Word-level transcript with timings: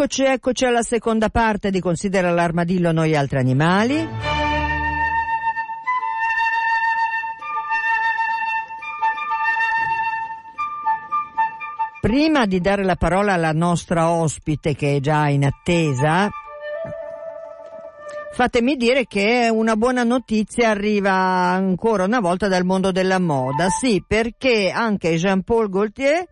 Eccoci, 0.00 0.22
eccoci 0.22 0.64
alla 0.64 0.82
seconda 0.82 1.28
parte 1.28 1.72
di 1.72 1.80
Considera 1.80 2.30
l'armadillo 2.30 2.92
noi 2.92 3.16
altri 3.16 3.38
animali. 3.38 4.08
Prima 12.00 12.46
di 12.46 12.60
dare 12.60 12.84
la 12.84 12.94
parola 12.94 13.32
alla 13.32 13.50
nostra 13.50 14.12
ospite 14.12 14.76
che 14.76 14.94
è 14.94 15.00
già 15.00 15.26
in 15.26 15.44
attesa, 15.44 16.28
fatemi 18.34 18.76
dire 18.76 19.04
che 19.04 19.48
una 19.52 19.74
buona 19.74 20.04
notizia 20.04 20.70
arriva 20.70 21.10
ancora 21.10 22.04
una 22.04 22.20
volta 22.20 22.46
dal 22.46 22.64
mondo 22.64 22.92
della 22.92 23.18
moda. 23.18 23.68
Sì, 23.68 24.04
perché 24.06 24.70
anche 24.70 25.16
Jean-Paul 25.16 25.68
Gaultier 25.68 26.24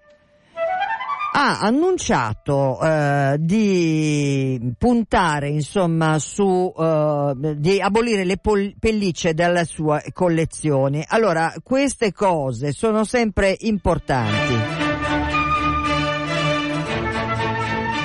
ha 1.38 1.58
annunciato 1.60 2.80
eh, 2.80 3.36
di 3.38 4.58
puntare 4.78 5.50
insomma 5.50 6.18
su 6.18 6.72
eh, 6.74 7.32
di 7.56 7.78
abolire 7.78 8.24
le 8.24 8.38
pol- 8.38 8.74
pellicce 8.78 9.34
dalla 9.34 9.64
sua 9.64 10.02
collezione. 10.14 11.04
Allora, 11.06 11.52
queste 11.62 12.12
cose 12.12 12.72
sono 12.72 13.04
sempre 13.04 13.54
importanti. 13.60 14.84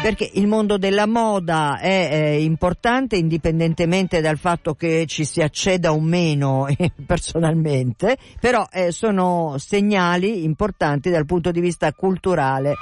perché 0.01 0.27
il 0.33 0.47
mondo 0.47 0.79
della 0.79 1.05
moda 1.05 1.77
è 1.79 2.09
eh, 2.11 2.41
importante 2.41 3.17
indipendentemente 3.17 4.19
dal 4.19 4.39
fatto 4.39 4.73
che 4.73 5.05
ci 5.05 5.25
si 5.25 5.41
acceda 5.41 5.93
o 5.93 5.99
meno 6.01 6.65
personalmente, 7.05 8.17
però 8.39 8.67
eh, 8.71 8.91
sono 8.91 9.57
segnali 9.59 10.43
importanti 10.43 11.11
dal 11.11 11.27
punto 11.27 11.51
di 11.51 11.59
vista 11.59 11.93
culturale. 11.93 12.73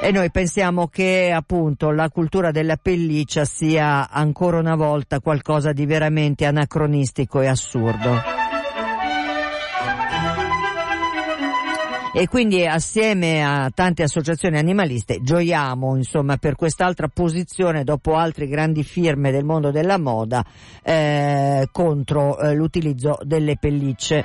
E 0.00 0.12
noi 0.12 0.30
pensiamo 0.30 0.86
che 0.86 1.32
appunto 1.34 1.90
la 1.90 2.08
cultura 2.08 2.50
della 2.50 2.76
pelliccia 2.76 3.44
sia 3.44 4.08
ancora 4.08 4.58
una 4.58 4.76
volta 4.76 5.20
qualcosa 5.20 5.72
di 5.72 5.86
veramente 5.86 6.46
anacronistico 6.46 7.40
e 7.40 7.48
assurdo. 7.48 8.36
e 12.18 12.26
quindi 12.26 12.66
assieme 12.66 13.44
a 13.44 13.70
tante 13.72 14.02
associazioni 14.02 14.56
animaliste 14.56 15.20
gioiamo 15.22 15.94
insomma 15.94 16.36
per 16.36 16.56
quest'altra 16.56 17.06
posizione 17.06 17.84
dopo 17.84 18.16
altre 18.16 18.48
grandi 18.48 18.82
firme 18.82 19.30
del 19.30 19.44
mondo 19.44 19.70
della 19.70 19.98
moda 19.98 20.44
eh, 20.82 21.68
contro 21.70 22.38
eh, 22.40 22.54
l'utilizzo 22.54 23.18
delle 23.22 23.56
pellicce 23.56 24.24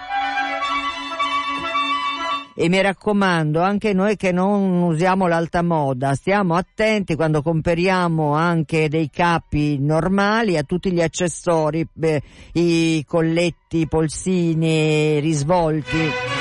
e 2.56 2.70
mi 2.70 2.82
raccomando 2.82 3.62
anche 3.62 3.94
noi 3.94 4.16
che 4.16 4.32
non 4.32 4.82
usiamo 4.84 5.28
l'alta 5.28 5.62
moda 5.62 6.14
stiamo 6.14 6.56
attenti 6.56 7.16
quando 7.16 7.42
comperiamo 7.42 8.34
anche 8.34 8.90
dei 8.90 9.10
capi 9.10 9.80
normali 9.80 10.58
a 10.58 10.64
tutti 10.64 10.92
gli 10.92 11.02
accessori 11.02 11.88
beh, 11.92 12.22
i 12.54 13.04
colletti, 13.08 13.80
i 13.80 13.88
polsini, 13.88 15.16
i 15.16 15.20
risvolti 15.20 16.32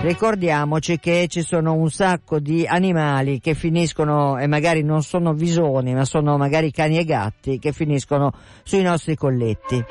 Ricordiamoci 0.00 1.00
che 1.00 1.26
ci 1.28 1.42
sono 1.42 1.74
un 1.74 1.90
sacco 1.90 2.38
di 2.38 2.64
animali 2.64 3.40
che 3.40 3.54
finiscono, 3.54 4.38
e 4.38 4.46
magari 4.46 4.84
non 4.84 5.02
sono 5.02 5.32
visoni, 5.32 5.92
ma 5.92 6.04
sono 6.04 6.36
magari 6.36 6.70
cani 6.70 6.98
e 6.98 7.04
gatti, 7.04 7.58
che 7.58 7.72
finiscono 7.72 8.30
sui 8.62 8.82
nostri 8.82 9.16
colletti. 9.16 9.84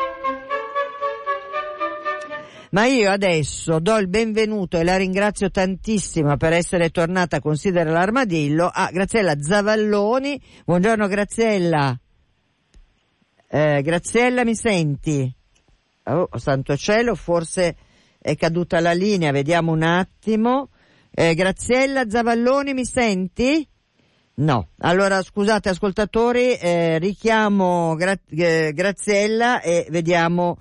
Ma 2.70 2.86
io 2.86 3.10
adesso 3.10 3.80
do 3.80 3.96
il 3.96 4.10
benvenuto 4.10 4.78
e 4.78 4.84
la 4.84 4.98
ringrazio 4.98 5.50
tantissimo 5.50 6.36
per 6.36 6.52
essere 6.52 6.90
tornata 6.90 7.38
a 7.38 7.42
Considera 7.42 7.90
l'Armadillo 7.92 8.70
a 8.72 8.90
Graziella 8.92 9.40
Zavalloni. 9.40 10.42
Buongiorno 10.66 11.08
Graziella. 11.08 11.98
Eh, 13.50 13.82
Graziella 13.82 14.44
mi 14.44 14.54
senti? 14.54 15.34
Oh, 16.04 16.28
santo 16.36 16.76
cielo, 16.76 17.16
forse 17.16 17.78
è 18.20 18.36
caduta 18.36 18.82
la 18.82 18.92
linea, 18.92 19.32
vediamo 19.32 19.72
un 19.72 19.84
attimo. 19.84 20.70
Eh, 21.10 21.36
Graziella 21.36 22.10
Zavalloni, 22.10 22.74
mi 22.74 22.86
senti? 22.86 23.66
No. 24.36 24.72
Allora, 24.80 25.22
scusate 25.22 25.70
ascoltatori, 25.70 26.56
eh, 26.56 27.00
richiamo 27.00 27.96
Gra- 27.96 28.20
eh, 28.30 28.74
Graziella 28.74 29.62
e 29.62 29.88
vediamo 29.90 30.58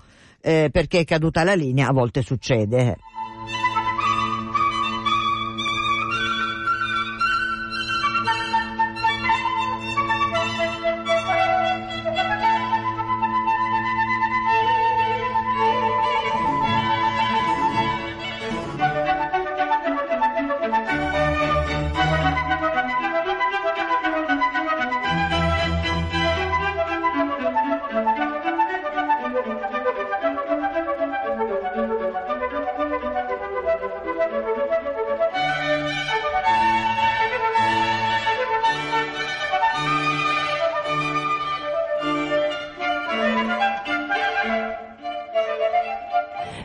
eh, 0.47 0.69
perché 0.71 0.99
è 0.99 1.03
caduta 1.03 1.43
la 1.43 1.55
linea, 1.55 1.89
a 1.89 1.91
volte 1.91 2.21
succede. 2.21 2.95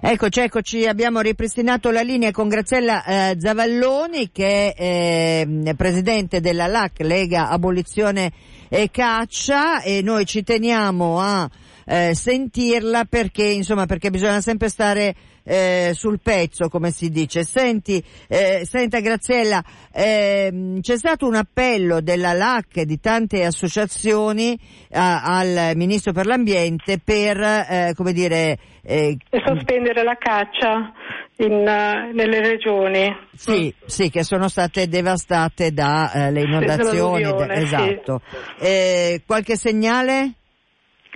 Eccoci, 0.05 0.41
eccoci, 0.41 0.85
abbiamo 0.85 1.21
ripristinato 1.21 1.93
la 1.93 2.01
linea 2.01 2.33
con 2.33 2.49
Graziella 2.49 3.05
eh, 3.05 3.37
Zavalloni 3.39 4.33
che 4.33 4.73
è 4.73 5.47
eh, 5.47 5.75
presidente 5.77 6.41
della 6.41 6.67
LAC, 6.67 7.03
Lega 7.03 7.49
Abolizione 7.49 8.33
e 8.69 8.91
Caccia 8.91 9.81
e 9.81 10.03
noi 10.03 10.27
ci 10.27 10.43
teniamo 10.43 11.21
a 11.21 11.49
eh, 11.87 12.17
sentirla 12.17 13.05
perché, 13.05 13.45
insomma, 13.45 13.87
perché 13.87 14.11
bisogna 14.11 14.41
sempre 14.41 14.69
stare 14.69 15.15
eh, 15.45 15.93
sul 15.95 16.21
pezzo, 16.21 16.69
come 16.69 16.91
si 16.91 17.11
dice. 17.11 17.45
Senti, 17.45 18.03
eh, 18.29 18.63
senta 18.65 19.01
Graziella, 19.01 19.63
eh, 19.93 20.79
c'è 20.81 20.97
stato 20.97 21.27
un 21.27 21.35
appello 21.35 22.01
della 22.01 22.33
LAC 22.33 22.79
e 22.79 22.85
di 22.85 23.01
tante 23.01 23.45
associazioni 23.45 24.59
al 24.91 25.73
Ministro 25.75 26.13
per 26.13 26.27
l'Ambiente 26.27 26.99
per, 27.03 27.41
eh, 27.41 27.93
come 27.97 28.13
dire... 28.13 28.59
Eh, 28.85 29.17
sospendere 29.45 30.03
la 30.03 30.17
caccia 30.19 30.93
in, 31.37 31.53
uh, 31.53 32.15
nelle 32.15 32.41
regioni. 32.41 33.17
Sì, 33.35 33.73
sì, 33.87 34.11
che 34.11 34.25
sono 34.25 34.49
state 34.49 34.89
devastate 34.89 35.73
dalle 35.73 36.41
uh, 36.41 36.45
inondazioni. 36.45 37.23
De, 37.23 37.53
esatto. 37.55 38.21
Sì. 38.59 39.23
qualche 39.25 39.57
segnale? 39.57 40.33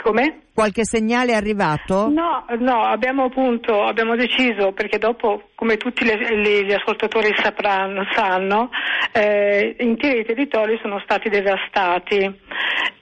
Come? 0.03 0.46
Qualche 0.56 0.87
segnale 0.87 1.33
è 1.33 1.34
arrivato? 1.34 2.09
No, 2.09 2.47
no, 2.61 2.83
abbiamo 2.83 3.25
appunto, 3.25 3.83
abbiamo 3.83 4.17
deciso, 4.17 4.72
perché 4.72 4.97
dopo, 4.97 5.50
come 5.55 5.77
tutti 5.77 6.03
le, 6.03 6.16
le, 6.34 6.65
gli 6.65 6.72
ascoltatori 6.72 7.30
sapranno, 7.36 8.07
sanno, 8.13 8.71
eh, 9.13 9.77
interi 9.80 10.25
territori 10.25 10.78
sono 10.80 10.98
stati 11.01 11.28
devastati 11.28 12.41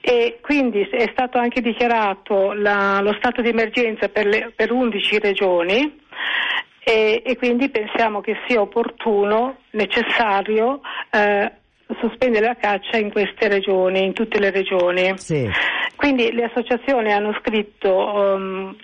e 0.01 0.39
quindi 0.41 0.81
è 0.81 1.07
stato 1.13 1.37
anche 1.37 1.61
dichiarato 1.61 2.51
la, 2.51 2.99
lo 2.99 3.13
stato 3.19 3.41
di 3.41 3.47
emergenza 3.47 4.09
per, 4.09 4.25
le, 4.25 4.51
per 4.53 4.73
11 4.73 5.19
regioni 5.19 6.01
e, 6.83 7.23
e, 7.25 7.37
quindi 7.37 7.69
pensiamo 7.69 8.19
che 8.19 8.35
sia 8.49 8.59
opportuno, 8.59 9.59
necessario, 9.71 10.81
eh, 11.09 11.51
sospendere 12.01 12.47
la 12.47 12.55
caccia 12.55 12.97
in 12.97 13.11
queste 13.11 13.47
regioni, 13.47 14.03
in 14.03 14.13
tutte 14.13 14.39
le 14.39 14.51
regioni. 14.51 15.13
Sì. 15.17 15.49
Quindi 15.95 16.31
le 16.31 16.45
associazioni 16.45 17.11
hanno 17.11 17.37
scritto, 17.41 17.93
um, 17.95 18.75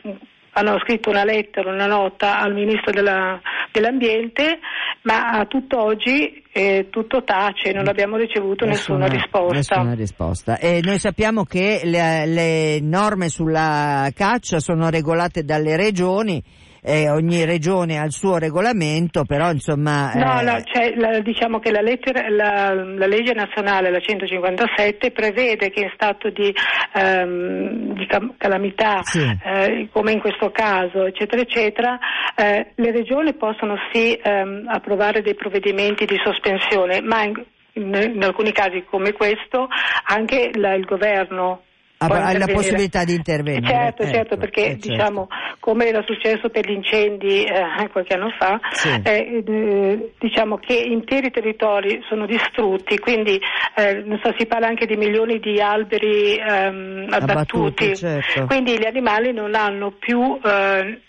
hanno 0.54 0.80
scritto 0.80 1.10
una 1.10 1.24
lettera, 1.24 1.72
una 1.72 1.88
nota 1.88 2.40
al 2.40 2.54
Ministro 2.54 2.92
della, 2.92 3.40
dell'Ambiente, 3.72 4.60
ma 5.04 5.32
a 5.32 5.46
tutt'oggi 5.46 6.44
eh, 6.52 6.88
tutto 6.90 7.24
tace, 7.24 7.72
non 7.72 7.88
abbiamo 7.88 8.18
ricevuto 8.18 8.66
nessuna, 8.66 9.08
nessuna 9.08 9.22
risposta. 9.22 9.76
Nessuna 9.76 9.94
risposta. 9.94 10.58
E 10.58 10.82
noi 10.84 11.00
sappiamo 11.00 11.44
che 11.44 11.82
le, 11.84 12.26
le 12.26 12.80
norme 12.82 13.30
sulla 13.30 14.10
caccia 14.14 14.60
sono 14.60 14.90
regolate 14.90 15.44
dalle 15.44 15.76
regioni 15.76 16.42
eh, 16.84 17.10
ogni 17.10 17.46
regione 17.46 18.00
ha 18.00 18.06
il 18.06 18.12
suo 18.12 18.38
regolamento, 18.38 19.24
però 19.24 19.52
insomma... 19.52 20.14
Eh... 20.14 20.20
No, 20.20 20.42
no, 20.42 20.62
la, 20.96 21.20
diciamo 21.20 21.60
che 21.60 21.72
la, 21.72 21.82
lettera, 21.82 22.28
la, 22.30 22.74
la, 22.74 23.08
legge 23.08 23.34
nazionale, 23.34 23.92
la 23.92 24.00
157, 24.00 25.12
prevede 25.12 25.70
che 25.70 25.82
in 25.82 25.92
stato 25.94 26.30
di, 26.30 26.54
um, 26.96 27.94
di 27.94 28.08
calamità, 28.38 29.04
sì. 29.04 29.22
eh, 29.22 29.90
come 29.92 30.12
in 30.12 30.20
questo 30.20 30.50
caso, 30.52 31.06
eccetera, 31.06 31.42
eccetera, 31.42 32.00
eh, 32.36 32.72
le 32.76 32.92
regioni 32.92 33.34
possono 33.36 33.76
sì 33.92 34.20
um, 34.24 34.66
approvare 34.68 35.22
dei 35.22 35.36
provvedimenti 35.36 36.06
di 36.06 36.20
sospensione, 36.24 37.02
ma 37.02 37.24
in, 37.24 37.44
in, 37.74 38.12
in 38.16 38.24
alcuni 38.24 38.52
casi 38.52 38.84
come 38.90 39.14
questo 39.14 39.68
anche 40.06 40.50
la, 40.56 40.74
il 40.74 40.86
governo 40.86 41.62
ha 42.08 42.38
la 42.38 42.48
possibilità 42.48 43.04
di 43.04 43.14
intervenire. 43.14 43.68
Certo, 43.68 44.04
ecco, 44.04 44.14
certo, 44.14 44.38
perché 44.38 44.62
eh, 44.62 44.70
certo. 44.72 44.88
diciamo 44.90 45.28
come 45.60 45.88
era 45.88 46.04
successo 46.06 46.50
per 46.50 46.68
gli 46.68 46.74
incendi 46.74 47.44
eh, 47.44 47.90
qualche 47.92 48.16
anno 48.16 48.32
fa, 48.38 48.60
sì. 48.72 48.90
eh, 49.04 49.44
eh, 49.46 50.12
diciamo 50.20 50.58
che 50.58 50.74
interi 50.74 51.30
territori 51.30 52.02
sono 52.08 52.26
distrutti, 52.26 52.98
quindi 52.98 53.40
eh, 53.76 54.04
so, 54.24 54.34
si 54.38 54.46
parla 54.48 54.68
anche 54.68 54.86
di 54.86 54.96
milioni 54.96 55.40
di 55.40 55.62
alberi 55.62 56.38
ehm, 56.38 57.08
abbattuti, 57.10 57.84
abbattuti 57.84 57.96
certo. 57.96 58.46
quindi 58.46 58.78
gli 58.78 58.86
animali 58.86 59.32
non 59.32 59.56
hanno 59.56 59.92
più 59.92 60.40
eh, 60.44 61.02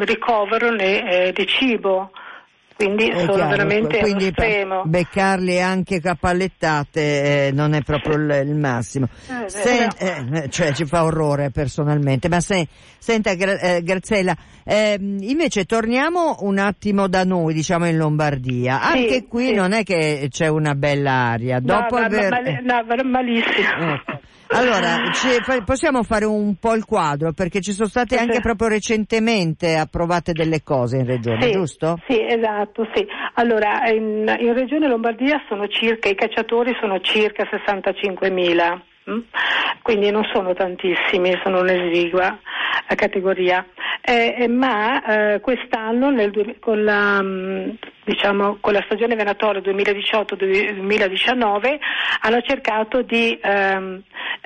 ricovero 0.00 0.70
né 0.70 1.32
di 1.34 1.46
cibo 1.46 2.10
quindi 2.84 3.08
è 3.08 3.18
sono 3.20 3.34
chiaro, 3.34 3.48
veramente 3.48 3.98
quindi 3.98 4.26
estremo. 4.26 4.82
beccarli 4.84 5.60
anche 5.60 6.00
capallettate 6.00 7.46
eh, 7.46 7.52
non 7.52 7.74
è 7.74 7.82
proprio 7.82 8.16
il, 8.16 8.48
il 8.48 8.56
massimo. 8.56 9.08
Eh, 9.28 9.48
se, 9.48 9.88
eh, 9.98 10.48
cioè 10.50 10.72
ci 10.72 10.84
fa 10.84 11.04
orrore 11.04 11.50
personalmente. 11.50 12.28
Ma 12.28 12.40
se, 12.40 12.66
senta 12.98 13.30
eh, 13.30 13.82
Graziella, 13.82 14.36
ehm, 14.64 15.18
invece 15.20 15.64
torniamo 15.64 16.36
un 16.40 16.58
attimo 16.58 17.08
da 17.08 17.24
noi, 17.24 17.54
diciamo 17.54 17.86
in 17.86 17.96
Lombardia. 17.96 18.80
Anche 18.82 19.14
sì, 19.14 19.26
qui 19.26 19.46
sì. 19.48 19.54
non 19.54 19.72
è 19.72 19.82
che 19.84 20.26
c'è 20.30 20.48
una 20.48 20.74
bella 20.74 21.12
aria. 21.12 21.60
Dopo 21.60 21.98
no, 21.98 22.04
aver... 22.04 22.62
no, 22.62 22.82
no, 22.82 23.08
malissimo. 23.08 24.11
Allora, 24.52 25.10
ci, 25.12 25.28
possiamo 25.64 26.02
fare 26.02 26.24
un 26.24 26.56
po' 26.56 26.74
il 26.74 26.84
quadro 26.84 27.32
perché 27.32 27.60
ci 27.60 27.72
sono 27.72 27.88
state 27.88 28.16
anche 28.16 28.40
proprio 28.40 28.68
recentemente 28.68 29.76
approvate 29.76 30.32
delle 30.32 30.62
cose 30.62 30.98
in 30.98 31.06
regione, 31.06 31.42
sì, 31.42 31.52
giusto? 31.52 31.98
Sì, 32.06 32.22
esatto, 32.22 32.86
sì. 32.94 33.06
Allora, 33.34 33.88
in, 33.90 34.34
in 34.38 34.52
regione 34.52 34.88
Lombardia 34.88 35.42
sono 35.48 35.66
circa, 35.68 36.08
i 36.08 36.14
cacciatori 36.14 36.76
sono 36.80 37.00
circa 37.00 37.44
65.000. 37.44 38.80
Mm? 39.10 39.18
quindi 39.82 40.10
non 40.10 40.24
sono 40.32 40.54
tantissimi, 40.54 41.38
sono 41.42 41.60
un'esigua 41.60 42.38
eh, 42.88 42.94
categoria, 42.94 43.66
eh, 44.00 44.36
eh, 44.38 44.48
ma 44.48 45.34
eh, 45.34 45.40
quest'anno 45.40 46.08
nel, 46.10 46.56
con, 46.60 46.82
la, 46.84 47.20
mm, 47.20 47.70
diciamo, 48.04 48.58
con, 48.60 48.72
la, 48.72 48.80
stagione 48.84 49.16
venatoria 49.16 49.60
2018-2019 49.60 51.78
hanno 52.20 52.40
cercato 52.42 53.02
di 53.02 53.36
ehm, 53.42 54.00
eh, 54.40 54.41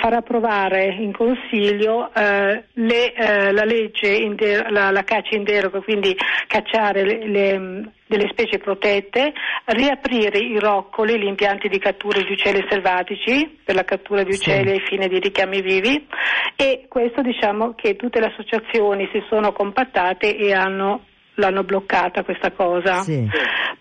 far 0.00 0.12
approvare 0.12 0.86
in 0.86 1.12
Consiglio 1.12 2.12
eh, 2.14 2.64
le, 2.72 3.12
la 3.52 3.64
legge, 3.64 4.34
der- 4.34 4.70
la, 4.70 4.90
la, 4.90 5.04
caccia 5.04 5.36
in 5.36 5.44
deroga, 5.44 5.80
quindi 5.80 6.16
cacciare 6.46 7.04
le, 7.04 7.26
le 7.26 7.92
delle 8.08 8.28
specie 8.30 8.58
protette, 8.58 9.32
riaprire 9.66 10.38
i 10.38 10.58
roccoli, 10.58 11.20
gli 11.20 11.26
impianti 11.26 11.68
di 11.68 11.78
cattura 11.78 12.20
di 12.20 12.32
uccelli 12.32 12.64
selvatici 12.68 13.60
per 13.62 13.74
la 13.74 13.84
cattura 13.84 14.22
di 14.22 14.32
uccelli 14.32 14.68
sì. 14.68 14.72
ai 14.72 14.80
fini 14.80 15.08
di 15.08 15.18
richiami 15.18 15.60
vivi 15.60 16.06
e 16.56 16.86
questo 16.88 17.20
diciamo 17.20 17.74
che 17.74 17.96
tutte 17.96 18.18
le 18.18 18.26
associazioni 18.26 19.08
si 19.12 19.22
sono 19.28 19.52
compattate 19.52 20.36
e 20.36 20.54
hanno 20.54 21.04
l'hanno 21.38 21.62
bloccata 21.62 22.24
questa 22.24 22.50
cosa. 22.50 23.02
Sì. 23.02 23.24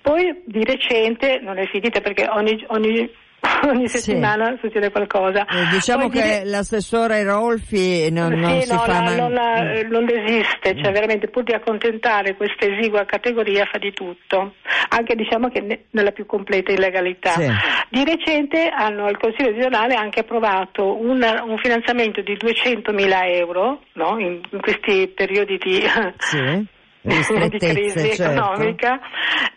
Poi 0.01 0.43
di 0.45 0.63
recente, 0.63 1.39
non 1.41 1.57
è 1.57 1.65
finita 1.65 2.01
perché 2.01 2.27
ogni, 2.29 2.63
ogni 2.67 3.09
ogni 3.67 3.87
settimana 3.87 4.51
sì. 4.51 4.59
succede 4.61 4.91
qualcosa. 4.91 5.45
Eh, 5.45 5.69
diciamo 5.71 6.07
Poi 6.07 6.19
che 6.19 6.21
dire... 6.21 6.45
l'assessore 6.45 7.23
Rolfi 7.23 8.11
non, 8.11 8.33
sì, 8.33 8.39
non 8.39 8.61
si 8.61 8.71
no, 8.71 8.79
fa 8.79 9.01
la, 9.01 9.15
non, 9.15 9.33
la, 9.33 9.81
non, 9.89 10.05
desiste, 10.05 10.75
cioè 10.81 10.91
veramente 10.91 11.27
pur 11.27 11.43
di 11.43 11.53
accontentare 11.53 12.35
questa 12.35 12.65
esigua 12.65 13.05
categoria 13.05 13.65
fa 13.65 13.77
di 13.77 13.93
tutto, 13.93 14.55
anche 14.89 15.15
diciamo 15.15 15.49
che 15.49 15.61
ne, 15.61 15.83
nella 15.91 16.11
più 16.11 16.25
completa 16.25 16.71
illegalità. 16.71 17.31
Sì. 17.31 17.47
Di 17.89 18.03
recente 18.03 18.69
hanno, 18.69 19.09
il 19.09 19.17
Consiglio 19.17 19.51
regionale 19.51 19.95
anche 19.95 20.21
approvato 20.21 20.99
un, 20.99 21.21
un 21.21 21.57
finanziamento 21.57 22.21
di 22.21 22.33
200.000 22.33 23.35
euro 23.35 23.81
no? 23.93 24.19
in, 24.19 24.41
in, 24.51 24.61
questi 24.61 25.07
periodi 25.07 25.57
di... 25.57 25.83
Sì 26.17 26.75
di 27.01 27.57
crisi 27.57 28.15
certo. 28.15 28.23
economica 28.23 28.99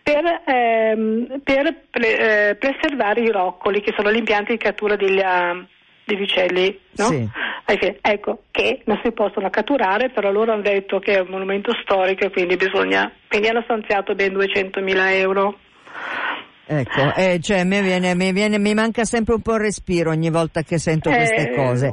per, 0.03 0.43
ehm, 0.47 1.41
per 1.43 1.85
pre, 1.91 2.51
eh, 2.51 2.55
preservare 2.57 3.21
i 3.21 3.31
roccoli 3.31 3.81
che 3.81 3.93
sono 3.97 4.13
gli 4.13 4.17
impianti 4.17 4.53
di 4.53 4.59
cattura 4.59 4.97
degli, 4.97 5.19
uh, 5.19 5.65
degli 6.05 6.23
uccelli 6.23 6.79
no? 6.97 7.05
sì. 7.05 7.29
ecco 8.01 8.43
che 8.51 8.83
non 8.85 9.01
si 9.03 9.13
possono 9.13 9.51
catturare 9.51 10.11
però 10.11 10.31
loro 10.31 10.53
hanno 10.53 10.63
detto 10.63 10.99
che 10.99 11.15
è 11.15 11.21
un 11.21 11.29
monumento 11.29 11.73
storico 11.83 12.27
e 12.27 12.31
quindi 12.31 12.57
bisogna 12.57 13.11
quindi 13.29 13.49
hanno 13.49 13.63
stanziato 13.63 14.15
ben 14.15 14.33
200.000 14.33 15.13
euro 15.15 15.59
Ecco, 16.73 17.13
eh, 17.17 17.41
cioè, 17.41 17.65
mi, 17.65 17.83
viene, 17.83 18.15
mi, 18.15 18.31
viene, 18.31 18.57
mi, 18.57 18.75
manca 18.75 19.03
sempre 19.03 19.35
un 19.35 19.43
po' 19.43 19.55
il 19.55 19.63
respiro 19.63 20.11
ogni 20.11 20.31
volta 20.31 20.63
che 20.63 20.79
sento 20.79 21.11
queste 21.11 21.51
eh, 21.51 21.53
cose. 21.53 21.93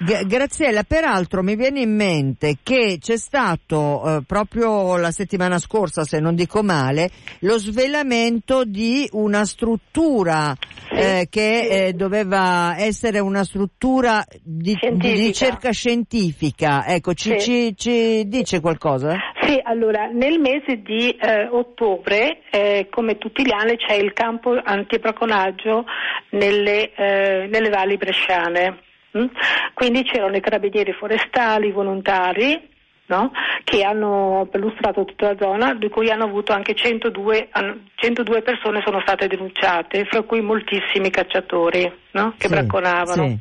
G- 0.00 0.26
Graziella, 0.26 0.84
peraltro 0.84 1.42
mi 1.42 1.56
viene 1.56 1.80
in 1.80 1.92
mente 1.92 2.58
che 2.62 2.98
c'è 3.00 3.16
stato 3.16 4.18
eh, 4.18 4.22
proprio 4.24 4.96
la 4.96 5.10
settimana 5.10 5.58
scorsa, 5.58 6.04
se 6.04 6.20
non 6.20 6.36
dico 6.36 6.62
male, 6.62 7.10
lo 7.40 7.58
svelamento 7.58 8.62
di 8.64 9.08
una 9.14 9.44
struttura 9.44 10.54
eh, 10.92 11.26
che 11.28 11.86
eh, 11.86 11.92
doveva 11.94 12.76
essere 12.78 13.18
una 13.18 13.42
struttura 13.42 14.24
di, 14.40 14.78
di 14.92 15.12
ricerca 15.14 15.72
scientifica. 15.72 16.86
Ecco, 16.86 17.14
ci, 17.14 17.30
sì. 17.36 17.40
ci, 17.40 17.76
ci, 17.76 18.28
dice 18.28 18.60
qualcosa? 18.60 19.16
Sì, 19.40 19.60
allora 19.64 20.06
nel 20.06 20.38
mese 20.38 20.80
di 20.80 21.10
eh, 21.10 21.48
ottobre, 21.50 22.42
eh, 22.52 22.86
come 22.88 23.18
tutti 23.18 23.42
gli 23.44 23.52
anni, 23.52 23.76
c'è 23.76 23.94
il 23.94 24.12
campo 24.12 24.56
antibraconaggio 24.62 25.84
nelle, 26.30 26.92
eh, 26.94 27.48
nelle 27.50 27.68
valli 27.68 27.96
bresciane. 27.96 28.86
Mm? 29.16 29.26
Quindi 29.74 30.02
c'erano 30.02 30.36
i 30.36 30.40
carabinieri 30.40 30.92
forestali 30.92 31.70
volontari 31.70 32.76
no? 33.08 33.32
che 33.64 33.82
hanno 33.82 34.46
perlustrato 34.50 35.04
tutta 35.04 35.32
la 35.32 35.36
zona, 35.38 35.74
di 35.74 35.88
cui 35.88 36.10
hanno 36.10 36.24
avuto 36.24 36.52
anche 36.52 36.74
102, 36.74 37.48
102 37.94 38.42
persone 38.42 38.82
sono 38.84 39.00
state 39.00 39.26
denunciate, 39.26 40.04
fra 40.06 40.22
cui 40.22 40.40
moltissimi 40.40 41.10
cacciatori 41.10 41.90
no? 42.12 42.34
che 42.36 42.48
sì, 42.48 42.54
bracconavano. 42.54 43.26
Sì. 43.26 43.38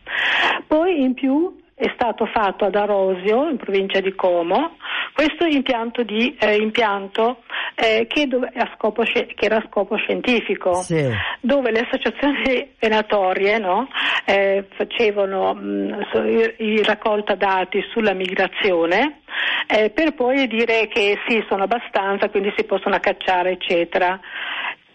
Poi 0.65 1.01
in 1.01 1.13
più 1.13 1.55
è 1.73 1.91
stato 1.93 2.25
fatto 2.25 2.65
ad 2.65 2.75
Arosio, 2.75 3.49
in 3.49 3.57
provincia 3.57 3.99
di 3.99 4.13
Como, 4.15 4.77
questo 5.17 5.45
impianto, 5.45 6.03
di, 6.03 6.37
eh, 6.37 6.57
impianto 6.57 7.41
eh, 7.73 8.05
che, 8.07 8.27
dove, 8.27 8.51
scopo, 8.75 9.01
che, 9.01 9.33
era 9.35 9.55
a 9.57 9.65
scopo 9.67 9.95
scientifico, 9.95 10.75
sì. 10.75 11.09
dove 11.41 11.71
le 11.71 11.87
associazioni 11.89 12.73
venatorie 12.79 13.57
no, 13.57 13.87
eh, 14.25 14.67
facevano 14.75 15.55
mh, 15.55 16.05
mm, 16.15 16.83
raccolta 16.83 17.33
dati 17.33 17.83
sulla 17.91 18.13
migrazione 18.13 19.21
eh, 19.65 19.89
per 19.89 20.13
poi 20.13 20.45
dire 20.45 20.87
che 20.87 21.17
sì, 21.27 21.43
sono 21.49 21.63
abbastanza, 21.63 22.29
quindi 22.29 22.53
si 22.55 22.65
possono 22.65 22.99
cacciare, 22.99 23.53
eccetera. 23.53 24.19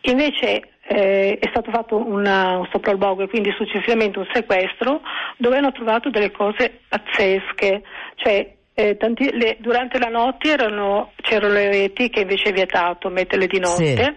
Invece 0.02 0.69
eh, 0.87 1.37
è 1.37 1.49
stato 1.49 1.73
fatto 1.73 1.97
una, 1.97 2.59
un 2.59 2.69
sopralluogo 2.71 3.23
e 3.23 3.29
quindi 3.29 3.52
successivamente 3.57 4.21
un 4.21 4.29
sequestro 4.33 5.00
dove 5.37 5.57
hanno 5.57 5.73
trovato 5.73 6.11
delle 6.11 6.31
cose 6.31 6.83
pazzesche, 6.88 7.83
cioè 8.14 8.61
eh, 8.75 8.97
tanti, 8.97 9.31
le, 9.33 9.57
durante 9.61 9.99
la 9.99 10.09
notte 10.09 10.50
erano, 10.50 11.12
c'erano 11.17 11.52
le 11.52 11.69
reti 11.69 12.09
che 12.09 12.21
invece 12.21 12.50
è 12.50 12.52
vietato 12.52 13.11
metterle 13.11 13.47
di 13.47 13.59
notte 13.59 13.97
sì. 13.97 14.14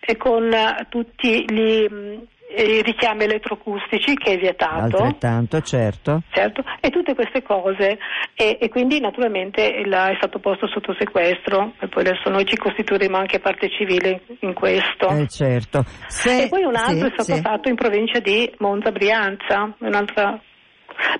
e 0.00 0.16
con 0.16 0.44
uh, 0.44 0.86
tutti 0.88 1.44
gli, 1.44 1.88
i 2.56 2.82
richiami 2.82 3.24
elettroacustici 3.24 4.14
che 4.14 4.34
è 4.34 4.38
vietato. 4.38 4.98
Altrettanto, 4.98 5.60
certo. 5.60 6.22
certo. 6.30 6.62
E 6.80 6.90
tutte 6.90 7.14
queste 7.14 7.42
cose 7.42 7.98
e, 8.34 8.58
e 8.60 8.68
quindi 8.68 9.00
naturalmente 9.00 9.62
il, 9.62 9.92
è 9.92 10.14
stato 10.16 10.38
posto 10.38 10.68
sotto 10.68 10.94
sequestro 10.98 11.74
e 11.80 11.88
poi 11.88 12.06
adesso 12.06 12.30
noi 12.30 12.46
ci 12.46 12.56
costituiremo 12.56 13.16
anche 13.16 13.40
parte 13.40 13.68
civile 13.70 14.22
in 14.40 14.54
questo. 14.54 15.08
Eh, 15.08 15.26
certo. 15.26 15.84
Se... 16.06 16.44
E 16.44 16.48
poi 16.48 16.62
un 16.62 16.76
altro 16.76 17.06
sì, 17.08 17.12
è 17.12 17.22
stato 17.22 17.34
sì. 17.34 17.40
fatto 17.40 17.68
in 17.68 17.74
provincia 17.74 18.20
di 18.20 18.50
Monza 18.58 18.92
Brianza, 18.92 19.74
un'altra 19.78 20.40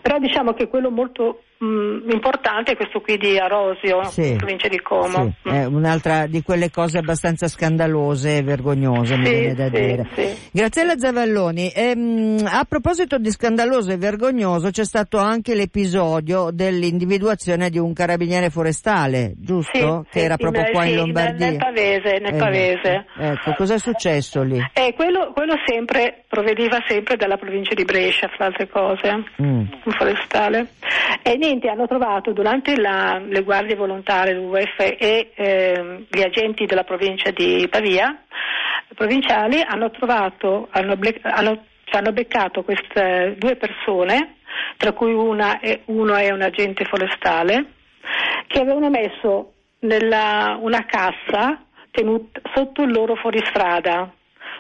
però 0.01 0.19
diciamo 0.19 0.55
che 0.55 0.69
quello 0.69 0.91
molto 0.91 1.43
Mm, 1.65 2.11
importante 2.11 2.73
è 2.73 2.77
questo 2.77 3.01
qui 3.01 3.17
di 3.17 3.39
Arosio, 3.39 4.05
sì, 4.05 4.35
provincia 4.37 4.69
di 4.69 4.81
Como. 4.81 5.35
Sì, 5.43 5.49
mm. 5.49 5.53
È 5.53 5.65
un'altra 5.65 6.27
di 6.27 6.43
quelle 6.43 6.71
cose 6.71 6.99
abbastanza 6.99 7.49
scandalose 7.49 8.37
e 8.37 8.43
vergognose, 8.43 9.15
sì, 9.15 9.21
mi 9.21 9.31
viene 9.31 9.55
da 9.55 9.69
dire. 9.71 10.07
Graziella 10.51 10.99
Zavalloni, 10.99 11.73
ehm, 11.75 12.45
a 12.47 12.65
proposito 12.69 13.17
di 13.17 13.31
scandaloso 13.31 13.91
e 13.91 13.97
vergognoso, 13.97 14.71
c'è 14.71 14.85
stato 14.85 15.17
anche 15.17 15.55
l'episodio 15.55 16.51
dell'individuazione 16.53 17.71
di 17.71 17.79
un 17.79 17.95
carabiniere 17.95 18.51
forestale, 18.51 19.33
giusto? 19.37 20.05
che 20.11 20.21
era 20.21 20.37
proprio 20.37 20.67
in, 20.67 20.73
qua 20.73 20.85
in 20.85 20.97
Lombardia. 20.97 21.47
Nel, 21.47 21.57
Pavese, 21.57 22.19
nel 22.21 22.35
eh, 22.35 22.39
Pavese. 22.39 23.07
Ecco, 23.19 23.55
cos'è 23.57 23.79
successo 23.79 24.43
lì? 24.43 24.61
Eh, 24.73 24.93
quello, 24.95 25.33
quello, 25.33 25.55
sempre 25.65 26.25
proveniva 26.29 26.83
sempre 26.87 27.17
dalla 27.17 27.37
provincia 27.37 27.75
di 27.75 27.85
Brescia, 27.85 28.29
fra 28.29 28.47
altre 28.47 28.69
cose, 28.69 29.25
mm. 29.41 29.47
un 29.49 29.93
forestale. 29.97 30.69
E 31.23 31.37
niente, 31.47 31.69
hanno 31.69 31.87
trovato 31.87 32.33
durante 32.33 32.77
la, 32.77 33.23
le 33.25 33.43
guardie 33.43 33.77
volontarie 33.77 34.35
dell'UF 34.35 34.79
e 34.79 35.31
eh, 35.35 36.07
gli 36.09 36.23
agenti 36.23 36.67
della 36.67 36.85
provincia 36.85 37.31
di 37.31 37.67
Pavia 37.71 38.23
provinciali 38.95 39.63
hanno 39.65 39.91
trovato, 39.91 40.69
hanno, 40.71 40.97
hanno, 41.23 41.65
hanno 41.93 42.13
beccato 42.13 42.63
queste 42.63 43.35
due 43.39 43.57
persone, 43.57 44.37
tra 44.77 44.93
cui 44.93 45.13
una 45.13 45.61
è, 45.61 45.81
uno 45.87 46.15
è 46.15 46.31
un 46.31 46.43
agente 46.43 46.85
forestale, 46.85 47.73
che 48.47 48.61
avevano 48.61 48.91
messo 48.91 49.53
nella, 49.81 50.59
una 50.61 50.85
cassa 50.85 51.63
tenuta 51.91 52.41
sotto 52.55 52.83
il 52.83 52.93
loro 52.93 53.15
fuoristrada, 53.17 54.13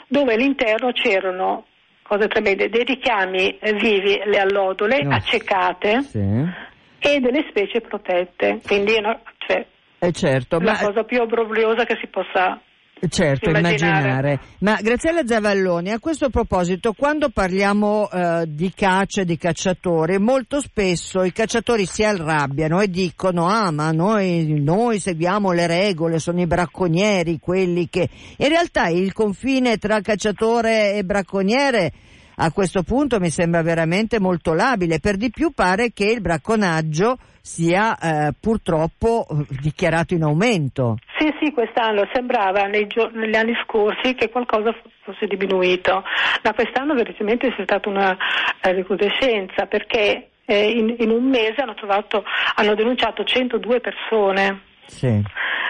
dove 0.08 0.34
all'interno 0.34 0.92
c'erano 0.92 1.64
cose 2.02 2.28
tremende, 2.28 2.68
dei 2.68 2.84
richiami 2.84 3.58
vivi, 3.80 4.20
le 4.24 4.38
allodole 4.38 5.02
no. 5.02 5.14
accecate 5.14 6.02
sì. 6.02 6.64
E 6.98 7.20
delle 7.20 7.46
specie 7.48 7.80
protette. 7.80 8.60
Quindi 8.66 9.00
no, 9.00 9.20
cioè, 9.38 9.66
eh 9.98 10.12
certo, 10.12 10.58
la 10.58 10.72
ma... 10.72 10.78
cosa 10.78 11.04
più 11.04 11.20
obbrobriosa 11.20 11.84
che 11.84 11.96
si 12.00 12.06
possa 12.08 12.60
Certo, 13.08 13.50
immaginare. 13.50 13.76
immaginare. 13.76 14.40
Ma 14.60 14.78
Graziella 14.80 15.26
Zavalloni, 15.26 15.90
a 15.90 15.98
questo 15.98 16.30
proposito, 16.30 16.94
quando 16.94 17.28
parliamo 17.28 18.08
eh, 18.10 18.44
di 18.48 18.72
caccia 18.74 19.20
e 19.20 19.24
di 19.26 19.36
cacciatori, 19.36 20.18
molto 20.18 20.62
spesso 20.62 21.22
i 21.22 21.30
cacciatori 21.30 21.84
si 21.84 22.02
arrabbiano 22.04 22.80
e 22.80 22.88
dicono 22.88 23.48
ah 23.48 23.70
ma 23.70 23.90
noi, 23.92 24.46
noi 24.62 24.98
seguiamo 24.98 25.52
le 25.52 25.66
regole, 25.66 26.18
sono 26.18 26.40
i 26.40 26.46
bracconieri 26.46 27.38
quelli 27.38 27.86
che... 27.90 28.08
In 28.38 28.48
realtà 28.48 28.88
il 28.88 29.12
confine 29.12 29.76
tra 29.76 30.00
cacciatore 30.00 30.94
e 30.94 31.04
bracconiere 31.04 31.92
a 32.38 32.52
questo 32.52 32.82
punto 32.82 33.18
mi 33.18 33.30
sembra 33.30 33.62
veramente 33.62 34.20
molto 34.20 34.52
labile, 34.52 35.00
per 35.00 35.16
di 35.16 35.30
più 35.30 35.52
pare 35.52 35.92
che 35.92 36.04
il 36.04 36.20
bracconaggio 36.20 37.16
sia 37.40 37.96
eh, 37.96 38.32
purtroppo 38.38 39.26
eh, 39.30 39.46
dichiarato 39.60 40.14
in 40.14 40.22
aumento. 40.24 40.96
Sì, 41.16 41.32
sì, 41.40 41.52
quest'anno 41.52 42.08
sembrava 42.12 42.68
gio- 42.88 43.10
negli 43.12 43.36
anni 43.36 43.54
scorsi 43.64 44.14
che 44.14 44.28
qualcosa 44.28 44.74
fosse 45.02 45.26
diminuito, 45.26 46.02
ma 46.42 46.52
quest'anno 46.52 46.94
veramente 46.94 47.48
c'è 47.54 47.62
stata 47.62 47.88
una 47.88 48.16
eh, 48.60 48.72
recrudescenza 48.72 49.66
perché 49.66 50.30
eh, 50.44 50.70
in, 50.70 50.94
in, 50.98 51.10
un 51.10 51.24
mese 51.28 51.62
hanno, 51.62 51.74
trovato, 51.74 52.24
hanno 52.56 52.74
denunciato 52.74 53.24
102 53.24 53.80
persone. 53.80 54.60
Sì. 54.86 55.22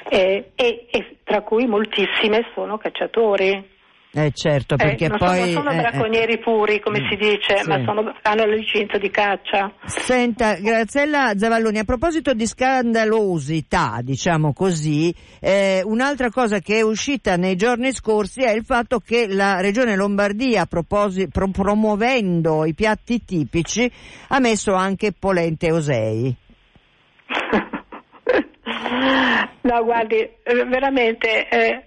Eh, 0.09 0.51
e, 0.55 0.87
e 0.91 1.17
tra 1.25 1.43
cui 1.43 1.67
moltissime 1.67 2.47
sono 2.55 2.79
cacciatori. 2.79 3.75
Eh 4.19 4.33
certo, 4.33 4.77
perché 4.77 5.05
eh, 5.05 5.09
non 5.09 5.19
poi... 5.19 5.37
Sono, 5.37 5.45
non 5.45 5.53
sono 5.53 5.71
eh, 5.73 5.77
bracconieri 5.77 6.33
eh, 6.33 6.39
puri, 6.39 6.81
come 6.81 7.07
si 7.11 7.17
dice, 7.17 7.59
sì. 7.59 7.69
ma 7.69 7.85
sono, 7.85 8.15
hanno 8.23 8.47
la 8.47 8.55
licenza 8.55 8.97
di 8.97 9.11
caccia. 9.11 9.71
Senta, 9.85 10.55
Graziella 10.55 11.35
Zavalloni, 11.37 11.81
a 11.81 11.85
proposito 11.85 12.33
di 12.33 12.47
scandalosità, 12.47 13.99
diciamo 14.01 14.55
così, 14.55 15.15
eh, 15.39 15.83
un'altra 15.85 16.31
cosa 16.31 16.61
che 16.61 16.79
è 16.79 16.81
uscita 16.81 17.37
nei 17.37 17.57
giorni 17.57 17.93
scorsi 17.93 18.41
è 18.41 18.53
il 18.53 18.65
fatto 18.65 19.01
che 19.01 19.27
la 19.29 19.61
Regione 19.61 19.97
Lombardia, 19.97 20.65
proposi, 20.65 21.29
pro, 21.29 21.51
promuovendo 21.51 22.65
i 22.65 22.73
piatti 22.73 23.23
tipici, 23.23 23.93
ha 24.29 24.41
messo 24.41 24.73
anche 24.73 25.13
polente 25.13 25.71
osei. 25.71 26.35
no, 29.61 29.85
guardi, 29.85 30.17
eh, 30.17 30.65
veramente... 30.65 31.49
Eh, 31.51 31.85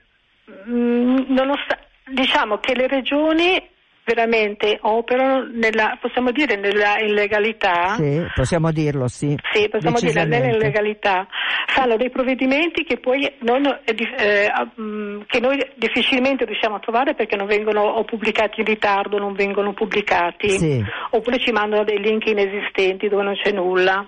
nonostante 0.65 1.78
diciamo 2.19 2.57
che 2.57 2.75
le 2.75 2.87
regioni 2.87 3.77
veramente 4.03 4.79
operano 4.81 5.47
nella, 5.53 5.97
possiamo 6.01 6.31
dire, 6.31 6.55
nella 6.55 6.99
illegalità. 6.99 7.93
Sì, 7.95 8.25
possiamo 8.33 8.71
dirlo, 8.71 9.07
sì. 9.07 9.37
Sì, 9.53 9.69
possiamo 9.69 9.99
dire 9.99 10.25
nella 10.25 10.47
illegalità. 10.47 11.27
Fanno 11.67 11.95
dei 11.95 12.09
provvedimenti 12.09 12.83
che 12.83 12.97
poi 12.97 13.31
non, 13.41 13.65
eh, 13.65 13.95
eh 14.17 14.51
mm, 14.81 15.21
che 15.27 15.39
noi 15.39 15.63
difficilmente 15.75 16.45
riusciamo 16.45 16.75
a 16.75 16.79
trovare 16.79 17.13
perché 17.13 17.35
non 17.35 17.45
vengono 17.45 17.81
o 17.81 18.03
pubblicati 18.03 18.61
in 18.61 18.65
ritardo, 18.65 19.19
non 19.19 19.33
vengono 19.33 19.73
pubblicati, 19.73 20.49
sì. 20.49 20.83
oppure 21.11 21.37
ci 21.37 21.51
mandano 21.51 21.83
dei 21.83 21.99
link 21.99 22.25
inesistenti 22.25 23.07
dove 23.07 23.23
non 23.23 23.35
c'è 23.35 23.51
nulla. 23.51 24.05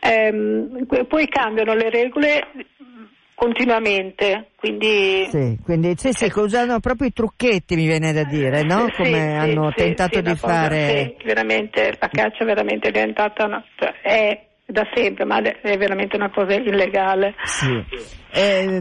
Ehm, 0.00 0.86
poi 1.06 1.28
cambiano 1.28 1.74
le 1.74 1.88
regole 1.88 2.48
continuamente, 3.40 4.50
quindi... 4.54 5.26
Sì, 5.30 5.56
quindi 5.64 5.94
sì, 5.96 6.12
sì, 6.12 6.30
usano 6.34 6.78
proprio 6.78 7.08
i 7.08 7.12
trucchetti 7.14 7.74
mi 7.74 7.86
viene 7.86 8.12
da 8.12 8.24
dire, 8.24 8.62
no? 8.64 8.86
Come 8.94 9.08
sì, 9.08 9.14
hanno 9.14 9.72
tentato 9.72 10.20
di 10.20 10.36
fare... 10.36 11.14
Sì, 11.18 11.24
veramente, 11.24 11.96
la 11.98 12.08
caccia 12.08 12.42
è 12.42 12.44
veramente 12.44 12.90
diventata, 12.90 13.46
una, 13.46 13.64
cioè, 13.76 13.94
è 14.02 14.44
da 14.66 14.86
sempre, 14.92 15.24
ma 15.24 15.40
è 15.40 15.76
veramente 15.78 16.16
una 16.16 16.30
cosa 16.30 16.52
illegale. 16.52 17.34
Sì. 17.44 17.82
Eh, 18.32 18.80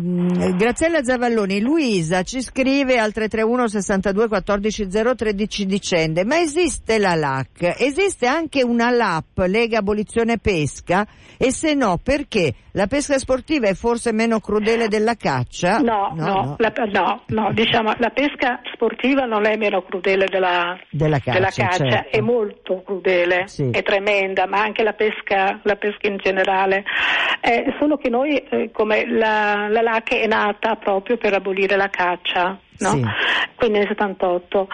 Graziella 0.56 1.03
Zavalloni, 1.03 1.60
Luisa 1.60 2.22
ci 2.22 2.41
scrive 2.41 3.00
al 3.00 3.12
331 3.12 3.68
62 3.68 4.27
14 4.27 4.91
0 4.91 5.15
13 5.15 5.65
dicembre, 5.65 6.24
ma 6.24 6.39
esiste 6.39 7.00
la 7.00 7.15
LAC? 7.15 7.75
Esiste 7.79 8.27
anche 8.27 8.62
una 8.62 8.91
LAP, 8.91 9.46
Lega 9.48 9.79
Abolizione 9.79 10.38
Pesca? 10.38 11.08
E 11.38 11.51
se 11.51 11.74
no, 11.74 11.98
perché? 12.03 12.53
La 12.74 12.86
pesca 12.86 13.18
sportiva 13.18 13.68
è 13.68 13.74
forse 13.74 14.12
meno 14.12 14.39
crudele 14.39 14.88
della 14.88 15.15
caccia? 15.15 15.79
No, 15.79 16.13
no, 16.13 16.25
no, 16.25 16.34
no. 16.34 16.56
La, 16.60 16.72
no, 16.91 17.24
no 17.27 17.51
diciamo, 17.51 17.94
la 17.98 18.10
pesca 18.10 18.62
sportiva 18.74 19.25
non 19.25 19.48
è 19.48 19.58
meno 19.58 19.82
crudele 19.82 20.27
della, 20.29 20.77
della 20.91 21.18
caccia, 21.18 21.32
della 21.32 21.51
caccia 21.51 21.89
certo. 21.89 22.18
è 22.18 22.22
molto 22.22 22.84
crudele, 22.84 23.48
sì. 23.48 23.70
è 23.72 23.82
tremenda, 23.82 24.46
ma 24.46 24.62
anche 24.62 24.84
la 24.84 24.94
pesca, 24.94 25.60
la 25.63 25.75
pesca 25.75 26.08
in 26.08 26.18
generale. 26.18 26.84
Eh, 27.41 27.74
solo 27.79 27.98
che 27.98 28.10
noi, 28.10 28.36
eh, 28.38 28.70
come 28.72 29.08
la 29.10 29.38
la, 29.67 29.81
LAC 29.81 30.13
è 30.15 30.27
nata 30.27 30.75
proprio 30.75 31.17
per 31.17 31.34
abolire 31.34 31.75
la 31.75 31.89
caccia, 31.89 32.58
no? 32.79 32.89
sì. 32.89 33.03
quindi 33.55 33.79
nel 33.79 33.88
78 33.88 34.67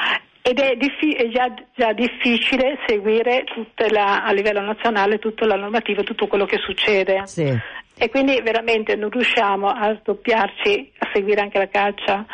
ed 0.48 0.60
è, 0.60 0.76
diffi- 0.76 1.16
è 1.16 1.28
già, 1.30 1.52
già, 1.76 1.92
difficile 1.94 2.78
seguire 2.86 3.46
la, 3.90 4.24
a 4.24 4.32
livello 4.32 4.62
nazionale 4.62 5.18
tutta 5.18 5.48
la 5.48 5.56
normativa, 5.56 6.04
tutto 6.04 6.28
quello 6.28 6.46
che 6.46 6.60
succede. 6.60 7.26
Sì. 7.26 7.52
E 7.98 8.10
quindi 8.12 8.40
veramente 8.42 8.96
non 8.96 9.10
riusciamo 9.10 9.68
a 9.70 9.98
sdoppiarci 10.00 10.92
a 11.00 11.10
seguire 11.12 11.42
anche 11.42 11.58
la 11.58 11.68
caccia. 11.68 12.26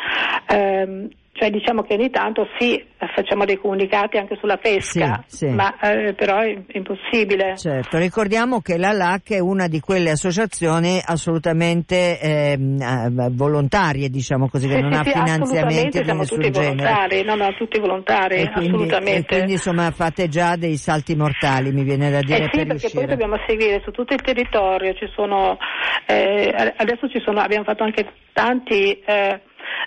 Um, 0.50 1.08
cioè 1.34 1.48
diciamo 1.50 1.82
che 1.82 1.94
ogni 1.94 2.10
tanto 2.10 2.46
sì, 2.58 2.84
facciamo 3.14 3.46
dei 3.46 3.56
comunicati 3.56 4.18
anche 4.18 4.36
sulla 4.38 4.58
pesca, 4.58 5.24
sì, 5.26 5.46
sì. 5.46 5.48
ma 5.48 5.74
eh, 5.80 6.12
però 6.12 6.40
è 6.40 6.56
impossibile. 6.72 7.56
Certo, 7.56 7.96
ricordiamo 7.96 8.60
che 8.60 8.76
la 8.76 8.92
LAC 8.92 9.32
è 9.32 9.38
una 9.38 9.66
di 9.66 9.80
quelle 9.80 10.10
associazioni 10.10 11.00
assolutamente 11.02 12.20
eh, 12.20 12.58
volontarie, 13.30 14.10
diciamo 14.10 14.50
così, 14.50 14.68
che 14.68 14.74
sì, 14.74 14.80
non 14.82 14.92
ha 14.92 15.04
finanziamenti 15.04 16.02
di 16.02 16.12
nessun 16.12 16.36
tutti 16.36 16.50
genere. 16.50 16.74
Volontari, 16.74 17.22
no, 17.24 17.34
no, 17.34 17.54
tutti 17.54 17.80
volontari, 17.80 18.34
e 18.36 18.50
quindi, 18.50 18.68
assolutamente. 18.68 19.20
E 19.20 19.36
quindi 19.36 19.52
insomma 19.52 19.90
fate 19.90 20.28
già 20.28 20.56
dei 20.56 20.76
salti 20.76 21.16
mortali, 21.16 21.72
mi 21.72 21.82
viene 21.82 22.10
da 22.10 22.20
dire. 22.20 22.44
Eh 22.44 22.48
sì, 22.52 22.58
per 22.58 22.66
perché 22.66 22.72
riuscire. 22.72 23.06
poi 23.06 23.06
dobbiamo 23.06 23.42
seguire 23.46 23.80
su 23.82 23.90
tutto 23.90 24.12
il 24.12 24.20
territorio, 24.20 24.92
ci 24.92 25.08
sono, 25.14 25.56
eh, 26.06 26.74
adesso 26.76 27.08
ci 27.08 27.20
sono, 27.24 27.40
abbiamo 27.40 27.64
fatto 27.64 27.84
anche 27.84 28.06
tanti 28.34 29.00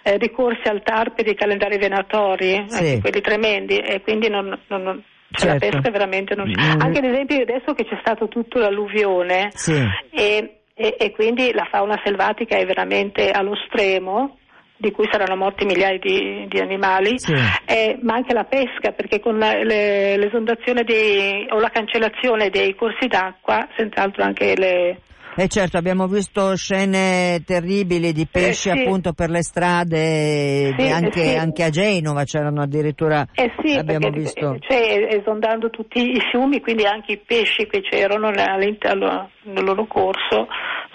eh, 0.04 0.14
eh, 0.14 0.18
ricorsi 0.18 0.68
al 0.68 0.82
TAR 0.84 1.14
per 1.14 1.28
i 1.28 1.36
calendari 1.36 1.78
venatori, 1.78 2.66
sì. 2.68 2.78
anche 2.78 3.02
quelli 3.02 3.22
tremendi, 3.22 3.78
e 3.78 4.02
quindi 4.02 4.30
non, 4.30 4.58
non, 4.68 4.82
non 4.82 5.04
certo. 5.32 5.66
la 5.66 5.72
pesca 5.72 5.92
veramente 5.92 6.36
non 6.36 6.52
c'è. 6.52 6.76
Mm. 6.76 6.80
Anche 6.82 7.00
ad 7.00 7.06
esempio 7.06 7.42
adesso 7.42 7.74
che 7.74 7.86
c'è 7.86 7.98
stato 8.00 8.28
tutto 8.28 8.60
l'alluvione 8.60 9.50
sì. 9.54 9.74
e, 10.12 10.60
e, 10.74 10.96
e, 10.98 11.12
quindi 11.12 11.52
la 11.54 11.68
fauna 11.70 12.00
selvatica 12.04 12.58
è 12.58 12.66
veramente 12.66 13.32
allo 13.32 13.56
stremo 13.68 14.38
di 14.78 14.92
cui 14.92 15.08
saranno 15.10 15.38
morti 15.38 15.66
migliaia 15.66 15.98
di, 15.98 16.46
di 16.50 16.60
animali, 16.60 17.18
sì. 17.18 17.34
eh, 17.66 17.98
ma 18.02 18.16
anche 18.16 18.34
la 18.34 18.44
pesca, 18.44 18.92
perché 18.92 19.20
con 19.20 19.38
la, 19.38 19.64
le, 19.64 20.18
l'esondazione 20.18 20.84
dei, 20.84 21.48
o 21.50 21.60
la 21.60 21.70
cancellazione 21.70 22.50
dei 22.50 22.76
corsi 22.76 23.08
d'acqua, 23.08 23.68
senz'altro 23.78 24.24
anche 24.24 24.54
le, 24.58 25.00
eh 25.38 25.48
certo, 25.48 25.78
abbiamo 25.78 26.08
visto 26.08 26.56
scene 26.56 27.42
terribili 27.46 28.14
di 28.14 28.28
pesci 28.30 28.70
eh 28.70 28.74
sì. 28.74 28.82
appunto 28.82 29.14
per 29.14 29.30
le 29.30 29.44
strade, 29.44 30.74
sì, 30.78 30.88
anche, 30.88 31.26
sì. 31.26 31.36
anche, 31.36 31.64
a 31.64 31.70
Genova 31.70 32.24
c'erano 32.24 32.62
addirittura, 32.62 33.28
eh 33.34 33.52
sì, 33.62 33.74
abbiamo 33.74 34.10
perché, 34.10 34.20
visto... 34.20 34.58
Cioè, 34.60 35.08
esondando 35.12 35.70
tutti 35.70 36.00
i 36.00 36.22
fiumi, 36.32 36.62
quindi 36.62 36.86
anche 36.86 37.14
i 37.14 37.18
pesci 37.18 37.68
che 37.68 37.82
c'erano 37.82 38.28
all'interno 38.28 39.30
nel 39.44 39.64
loro 39.64 39.86
corso 39.86 40.48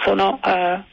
sono... 0.02 0.40
Eh 0.44 0.89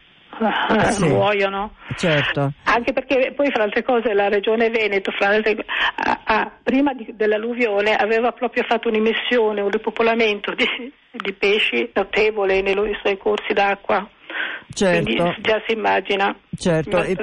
sì, 0.91 1.07
muoiono. 1.07 1.73
Certo. 1.95 2.53
Anche 2.63 2.93
perché 2.93 3.33
poi 3.35 3.49
fra 3.51 3.63
altre 3.63 3.83
cose 3.83 4.13
la 4.13 4.29
regione 4.29 4.69
Veneto 4.69 5.11
altre, 5.19 5.65
ah, 5.95 6.21
ah, 6.23 6.51
prima 6.63 6.93
di, 6.93 7.13
dell'alluvione 7.15 7.95
aveva 7.95 8.31
proprio 8.31 8.63
fatto 8.63 8.89
un'immissione, 8.89 9.61
un 9.61 9.69
ripopolamento 9.69 10.53
di, 10.53 10.65
di 11.11 11.33
pesci 11.33 11.89
notevole 11.93 12.61
nei, 12.61 12.75
nei 12.75 12.97
suoi 13.01 13.17
corsi 13.17 13.53
d'acqua. 13.53 14.07
Certo. 14.73 15.03
Quindi 15.03 15.41
già 15.41 15.61
si 15.65 15.73
immagina. 15.73 16.35
Certo. 16.55 17.01
E, 17.01 17.15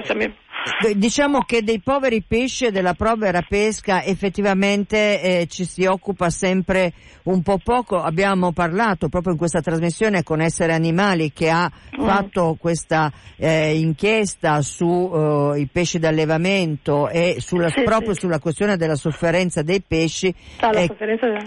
Diciamo 0.95 1.41
che 1.41 1.63
dei 1.63 1.81
poveri 1.81 2.23
pesci 2.27 2.67
e 2.67 2.71
della 2.71 2.95
povera 2.95 3.43
pesca 3.47 4.03
effettivamente 4.03 5.21
eh, 5.21 5.47
ci 5.47 5.65
si 5.65 5.85
occupa 5.85 6.31
sempre 6.31 6.93
un 7.25 7.43
po' 7.43 7.59
poco. 7.63 8.01
Abbiamo 8.01 8.53
parlato 8.53 9.09
proprio 9.09 9.33
in 9.33 9.39
questa 9.39 9.61
trasmissione 9.61 10.23
con 10.23 10.41
Essere 10.41 10.73
Animali 10.73 11.33
che 11.33 11.51
ha 11.51 11.71
mm. 11.71 12.07
fatto 12.07 12.57
questa 12.59 13.13
eh, 13.37 13.79
inchiesta 13.79 14.63
sui 14.63 15.61
eh, 15.63 15.69
pesci 15.71 15.99
d'allevamento 15.99 17.09
e 17.11 17.37
sulla, 17.41 17.69
sì, 17.69 17.83
proprio 17.83 18.15
sì. 18.15 18.21
sulla 18.21 18.39
questione 18.39 18.79
della 18.79 18.97
sofferenza 18.97 19.63
dei 19.63 19.83
pesci 19.87 20.29
eh, 20.29 20.91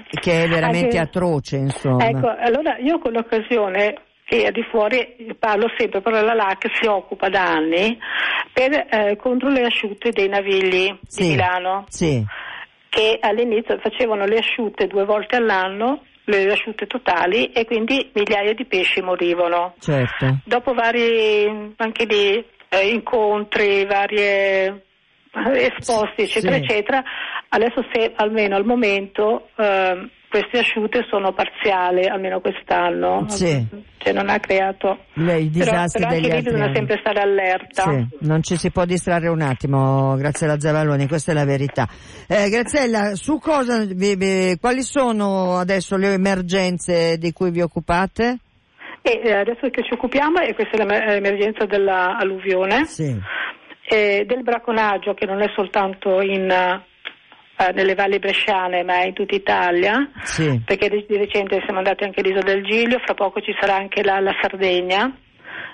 che 0.10 0.44
è 0.44 0.48
veramente 0.48 0.98
Anche... 0.98 1.10
atroce. 1.10 1.58
Insomma. 1.58 2.08
Ecco, 2.08 2.36
allora 2.38 2.78
io 2.78 3.00
con 3.00 3.14
l'occasione 3.14 3.96
e 4.30 4.52
di 4.52 4.62
fuori 4.70 5.16
parlo 5.40 5.68
sempre, 5.78 6.02
però 6.02 6.22
la 6.22 6.34
LAC 6.34 6.68
si 6.80 6.86
occupa 6.86 7.30
da 7.30 7.44
anni 7.50 7.98
per, 8.58 8.88
eh, 8.90 9.16
contro 9.18 9.50
le 9.50 9.66
asciutte 9.66 10.10
dei 10.10 10.28
navigli 10.28 10.92
sì, 11.06 11.22
di 11.22 11.30
Milano. 11.30 11.86
Sì. 11.90 12.26
Che 12.90 13.18
all'inizio 13.22 13.78
facevano 13.78 14.26
le 14.26 14.40
asciutte 14.40 14.88
due 14.88 15.06
volte 15.06 15.36
all'anno, 15.36 16.02
le 16.24 16.52
asciutte 16.52 16.88
totali, 16.88 17.52
e 17.52 17.66
quindi 17.66 18.10
migliaia 18.14 18.56
di 18.56 18.66
pesci 18.66 19.02
morivano. 19.02 19.76
Certo. 19.78 20.40
Dopo 20.44 20.74
vari 20.74 21.72
anche 21.76 22.06
lì, 22.06 22.44
eh, 22.70 22.90
incontri, 22.90 23.86
varie 23.86 24.66
eh, 24.66 25.72
esposti, 25.78 26.24
eccetera, 26.24 26.56
sì. 26.56 26.64
eccetera, 26.64 27.04
adesso 27.50 27.86
se 27.92 28.14
almeno 28.16 28.56
al 28.56 28.66
momento 28.66 29.50
eh, 29.56 30.10
queste 30.29 30.60
asciute 30.60 31.05
sono 31.10 31.31
parziali, 31.34 32.07
almeno 32.07 32.39
quest'anno. 32.41 33.25
Sì. 33.29 33.65
Cioè 33.98 34.13
non 34.13 34.29
ha 34.29 34.39
creato... 34.39 35.05
Le, 35.13 35.39
I 35.39 35.50
disastri 35.50 36.03
però, 36.03 36.13
però 36.13 36.25
anche 36.25 36.36
lì 36.36 36.41
bisogna 36.43 36.74
sempre 36.74 36.98
stare 37.00 37.22
allerta. 37.22 37.84
Sì. 37.84 38.07
Non 38.19 38.43
ci 38.43 38.57
si 38.57 38.72
può 38.72 38.86
distrarre 38.86 39.29
un 39.29 39.41
attimo, 39.41 40.15
Graziella 40.15 40.60
Zavalloni, 40.60 41.07
questa 41.07 41.31
è 41.31 41.36
la 41.36 41.46
verità. 41.46 41.88
Eh, 42.27 42.50
Graziella, 42.50 43.15
su 43.15 43.39
cosa, 43.39 43.86
quali 44.60 44.81
sono 44.84 45.57
adesso 45.57 45.96
le 45.98 46.13
emergenze 46.13 47.17
di 47.17 47.31
cui 47.31 47.51
vi 47.51 47.62
occupate? 47.62 48.38
E 49.01 49.22
eh, 49.24 49.34
adesso 49.34 49.69
che 49.69 49.84
ci 49.84 49.93
occupiamo, 49.93 50.39
e 50.41 50.53
questa 50.53 50.77
è 50.77 51.19
l'emergenza 51.19 51.65
dell'alluvione, 51.65 52.86
sì. 52.86 53.17
del 53.89 54.43
bracconaggio 54.43 55.13
che 55.13 55.25
non 55.25 55.41
è 55.41 55.50
soltanto 55.55 56.22
in 56.22 56.51
eh, 57.58 57.72
nelle 57.74 57.96
valli 57.96 58.20
bresciane 58.20 58.84
ma 58.84 59.04
in 59.04 59.14
tutta 59.14 59.36
Italia, 59.36 60.10
sì. 60.24 60.62
perché 60.64 60.90
di, 60.90 61.06
di, 61.08 61.18
recente 61.18 61.62
siamo 61.64 61.80
andati 61.80 62.04
anche 62.04 62.22
all'isola 62.22 62.44
del 62.44 62.64
Giglio, 62.64 63.00
fra 63.00 63.14
poco 63.14 63.42
ci 63.42 63.56
sarà 63.60 63.76
anche 63.76 64.04
la, 64.04 64.20
la 64.20 64.36
Sardegna, 64.40 65.12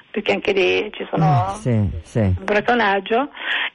perché 0.09 0.31
anche 0.31 0.53
lì 0.53 0.89
ci 0.93 1.05
sono 1.09 1.49
eh, 1.49 1.59
sì, 1.59 1.89
sì. 2.03 2.33
bracconaggio 2.39 3.29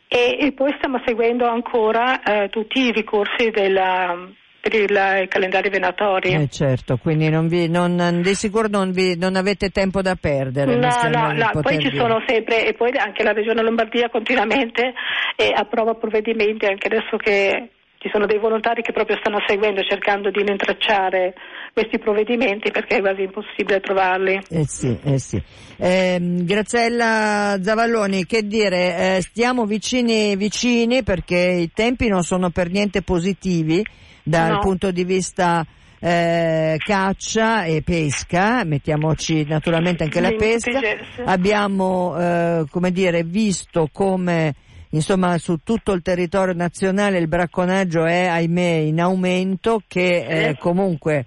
e, 0.08 0.38
e, 0.40 0.52
poi 0.52 0.72
stiamo 0.78 1.02
seguendo 1.04 1.46
ancora 1.46 2.22
eh, 2.22 2.48
tutti 2.48 2.80
i 2.80 2.92
ricorsi 2.92 3.50
della, 3.50 4.16
per 4.58 4.72
il, 4.74 5.20
il 5.22 5.28
calendario 5.28 5.70
venatorio. 5.70 6.40
Eh 6.40 6.48
certo, 6.48 6.96
quindi 6.96 7.28
non 7.28 7.46
vi, 7.46 7.68
non, 7.68 8.22
di 8.22 8.34
sicuro 8.34 8.68
non, 8.68 8.90
vi, 8.90 9.18
non, 9.18 9.36
avete 9.36 9.68
tempo 9.68 10.00
da 10.00 10.14
perdere. 10.14 10.76
No, 10.76 10.88
no, 11.10 11.32
no, 11.32 11.50
poi 11.60 11.78
ci 11.78 11.90
dire. 11.90 11.96
sono 11.98 12.22
sempre, 12.26 12.66
e 12.66 12.72
poi 12.72 12.90
anche 12.96 13.22
la 13.22 13.32
Regione 13.32 13.62
Lombardia 13.62 14.08
continuamente 14.08 14.94
eh, 15.36 15.52
approva 15.54 15.94
provvedimenti, 15.94 16.64
anche 16.64 16.86
adesso 16.86 17.16
che 17.18 17.68
ci 17.98 18.08
sono 18.12 18.26
dei 18.26 18.38
volontari 18.38 18.80
che 18.82 18.92
proprio 18.92 19.16
stanno 19.18 19.38
seguendo, 19.46 19.82
cercando 19.82 20.30
di 20.30 20.42
rintracciare 20.42 21.34
questi 21.72 21.98
provvedimenti 21.98 22.70
perché 22.70 22.96
è 22.96 23.00
quasi 23.00 23.22
impossibile 23.22 23.80
trovarli. 23.80 24.40
Eh 24.48 24.66
sì, 24.66 24.96
eh 25.02 25.18
sì. 25.18 25.42
Eh, 25.76 26.18
Graziella 26.20 27.58
Zavalloni, 27.60 28.24
che 28.24 28.46
dire, 28.46 29.16
eh, 29.16 29.20
stiamo 29.22 29.64
vicini 29.64 30.36
vicini 30.36 31.02
perché 31.02 31.38
i 31.38 31.70
tempi 31.72 32.08
non 32.08 32.22
sono 32.22 32.50
per 32.50 32.70
niente 32.70 33.02
positivi 33.02 33.84
dal 34.22 34.52
no. 34.52 34.58
punto 34.60 34.92
di 34.92 35.04
vista 35.04 35.66
eh, 36.00 36.76
caccia 36.78 37.64
e 37.64 37.82
pesca, 37.82 38.62
mettiamoci 38.64 39.44
naturalmente 39.44 40.04
anche 40.04 40.20
la 40.20 40.32
pesca. 40.32 40.80
Abbiamo 41.24 42.16
eh, 42.16 42.64
come 42.70 42.92
dire, 42.92 43.24
visto 43.24 43.88
come 43.92 44.54
insomma 44.90 45.36
su 45.38 45.58
tutto 45.62 45.92
il 45.92 46.02
territorio 46.02 46.54
nazionale 46.54 47.18
il 47.18 47.28
bracconaggio 47.28 48.04
è 48.04 48.26
ahimè 48.26 48.62
in 48.62 49.00
aumento 49.00 49.82
che 49.86 50.26
eh, 50.26 50.56
comunque 50.58 51.26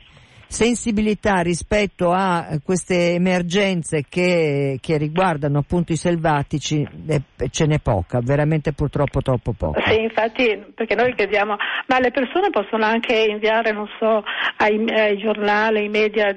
sensibilità 0.52 1.40
rispetto 1.40 2.12
a 2.12 2.60
queste 2.64 3.14
emergenze 3.14 4.04
che, 4.08 4.78
che 4.82 4.98
riguardano 4.98 5.60
appunto 5.60 5.94
i 5.94 5.96
selvatici 5.96 6.86
eh, 7.08 7.22
ce 7.50 7.66
n'è 7.66 7.80
poca, 7.80 8.20
veramente 8.22 8.74
purtroppo 8.74 9.22
troppo 9.22 9.54
poca. 9.54 9.82
Sì, 9.90 10.02
infatti 10.02 10.62
perché 10.76 10.94
noi 10.96 11.16
chiediamo, 11.16 11.56
ma 11.88 12.00
le 12.00 12.12
persone 12.12 12.50
possono 12.50 12.84
anche 12.84 13.16
inviare, 13.30 13.72
non 13.72 13.88
so, 13.98 14.24
ai, 14.58 14.84
ai 14.90 15.18
giornali, 15.18 15.80
ai 15.80 15.90
media 15.90 16.36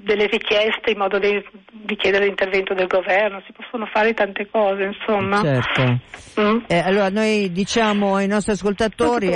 delle 0.00 0.26
richieste 0.26 0.90
in 0.92 0.98
modo 0.98 1.18
di, 1.18 1.42
di, 1.70 1.96
chiedere 1.96 2.24
l'intervento 2.24 2.72
del 2.72 2.86
governo, 2.86 3.42
si 3.44 3.52
possono 3.52 3.84
fare 3.92 4.14
tante 4.14 4.48
cose, 4.50 4.84
insomma. 4.84 5.42
Certo. 5.42 6.00
Mm? 6.40 6.58
Eh, 6.66 6.78
allora 6.78 7.10
noi 7.10 7.52
diciamo 7.52 8.14
ai 8.14 8.26
nostri 8.26 8.52
ascoltatori 8.52 9.28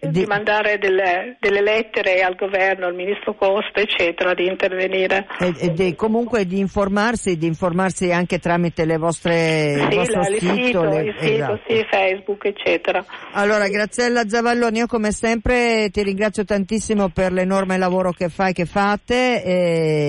di, 0.00 0.10
di, 0.10 0.24
mandare 0.26 0.76
delle, 0.76 1.36
delle, 1.40 1.62
lettere 1.62 2.22
al 2.22 2.34
governo, 2.34 2.86
al 2.86 2.94
ministro 2.94 3.34
Costa, 3.34 3.80
eccetera, 3.80 4.34
di 4.34 4.46
intervenire. 4.46 5.26
E, 5.38 5.54
e 5.58 5.72
di, 5.72 5.94
comunque 5.94 6.44
di 6.44 6.58
informarsi, 6.58 7.38
di 7.38 7.46
informarsi 7.46 8.12
anche 8.12 8.38
tramite 8.38 8.84
le 8.84 8.98
vostre 8.98 9.74
sì, 9.76 9.82
il 9.82 9.94
vostro 9.94 10.22
sito, 10.24 10.54
sito, 10.54 10.84
le, 10.84 11.02
il 11.04 11.14
sito, 11.18 11.32
esatto. 11.32 11.60
sì, 11.66 11.86
Facebook, 11.88 12.44
eccetera. 12.44 13.04
Allora, 13.32 13.66
Graziella 13.68 14.28
Zavalloni, 14.28 14.78
io 14.78 14.86
come 14.86 15.10
sempre 15.10 15.88
ti 15.90 16.02
ringrazio 16.02 16.44
tantissimo 16.44 17.08
per 17.08 17.32
l'enorme 17.32 17.78
lavoro 17.78 18.10
che 18.10 18.28
fai, 18.28 18.52
che 18.52 18.66
fate. 18.66 19.42
E 19.42 20.01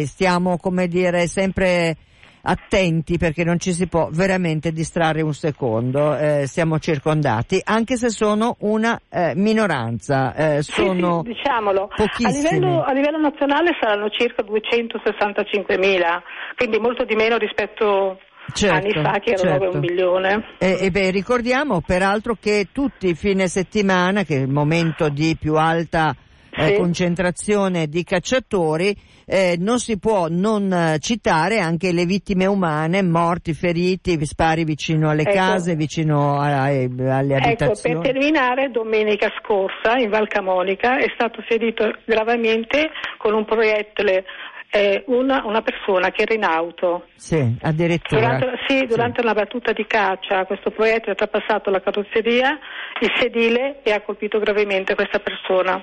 e, 0.00 0.06
stiamo, 0.06 0.58
come 0.58 0.88
dire, 0.88 1.26
sempre 1.26 1.96
attenti 2.42 3.18
perché 3.18 3.44
non 3.44 3.58
ci 3.58 3.72
si 3.72 3.86
può 3.88 4.08
veramente 4.10 4.72
distrarre 4.72 5.22
un 5.22 5.34
secondo, 5.34 6.16
eh, 6.16 6.46
siamo 6.46 6.78
circondati, 6.78 7.60
anche 7.62 7.96
se 7.96 8.10
sono 8.10 8.56
una 8.60 8.98
eh, 9.10 9.32
minoranza, 9.34 10.34
eh, 10.34 10.62
sono 10.62 11.22
sì, 11.24 11.32
sì, 11.32 11.36
diciamolo. 11.36 11.90
A 11.94 12.30
livello, 12.30 12.82
a 12.82 12.92
livello, 12.92 13.18
nazionale 13.18 13.76
saranno 13.80 14.08
circa 14.10 14.42
265 14.42 15.78
mila, 15.78 16.22
quindi 16.56 16.78
molto 16.78 17.04
di 17.04 17.14
meno 17.14 17.36
rispetto 17.36 18.18
Certo, 18.50 18.74
anni 18.74 19.04
fa 19.04 19.18
che 19.18 19.32
erano 19.32 19.60
certo. 19.60 19.74
un 19.74 19.80
milione. 19.80 20.44
E, 20.56 20.78
e 20.80 20.90
beh, 20.90 21.10
ricordiamo 21.10 21.82
peraltro 21.82 22.34
che 22.40 22.68
tutti 22.72 23.08
i 23.08 23.14
fine 23.14 23.46
settimana, 23.46 24.22
che 24.22 24.36
è 24.36 24.40
il 24.40 24.48
momento 24.48 25.10
di 25.10 25.36
più 25.38 25.56
alta 25.56 26.16
eh, 26.50 26.76
concentrazione 26.76 27.88
di 27.88 28.02
cacciatori, 28.04 28.96
eh, 29.30 29.56
non 29.58 29.78
si 29.78 29.98
può 29.98 30.28
non 30.30 30.72
eh, 30.72 30.98
citare 31.00 31.58
anche 31.58 31.92
le 31.92 32.06
vittime 32.06 32.46
umane, 32.46 33.02
morti, 33.02 33.52
feriti, 33.52 34.24
spari 34.24 34.64
vicino 34.64 35.10
alle 35.10 35.22
ecco. 35.22 35.32
case, 35.32 35.74
vicino 35.74 36.40
a, 36.40 36.62
a, 36.62 36.66
alle 36.66 37.36
abitazioni. 37.36 37.96
Ecco, 37.96 38.00
per 38.00 38.12
terminare, 38.12 38.70
domenica 38.70 39.30
scorsa 39.42 39.98
in 39.98 40.08
Val 40.08 40.28
Camonica 40.28 40.96
è 40.96 41.10
stato 41.12 41.42
ferito 41.42 41.92
gravemente 42.06 42.88
con 43.18 43.34
un 43.34 43.44
proiettile 43.44 44.24
eh, 44.70 45.04
una, 45.08 45.44
una, 45.44 45.60
persona 45.60 46.10
che 46.10 46.22
era 46.22 46.32
in 46.32 46.44
auto. 46.44 47.08
Sì, 47.14 47.54
addirittura. 47.60 48.38
Durante, 48.38 48.58
sì, 48.66 48.86
durante 48.86 49.20
sì. 49.20 49.26
una 49.26 49.34
battuta 49.34 49.72
di 49.72 49.86
caccia 49.86 50.46
questo 50.46 50.70
proiettile 50.70 51.12
ha 51.12 51.16
trapassato 51.16 51.68
la 51.68 51.80
carrozzeria, 51.80 52.58
il 53.00 53.12
sedile 53.18 53.80
e 53.82 53.92
ha 53.92 54.00
colpito 54.00 54.38
gravemente 54.38 54.94
questa 54.94 55.18
persona 55.18 55.82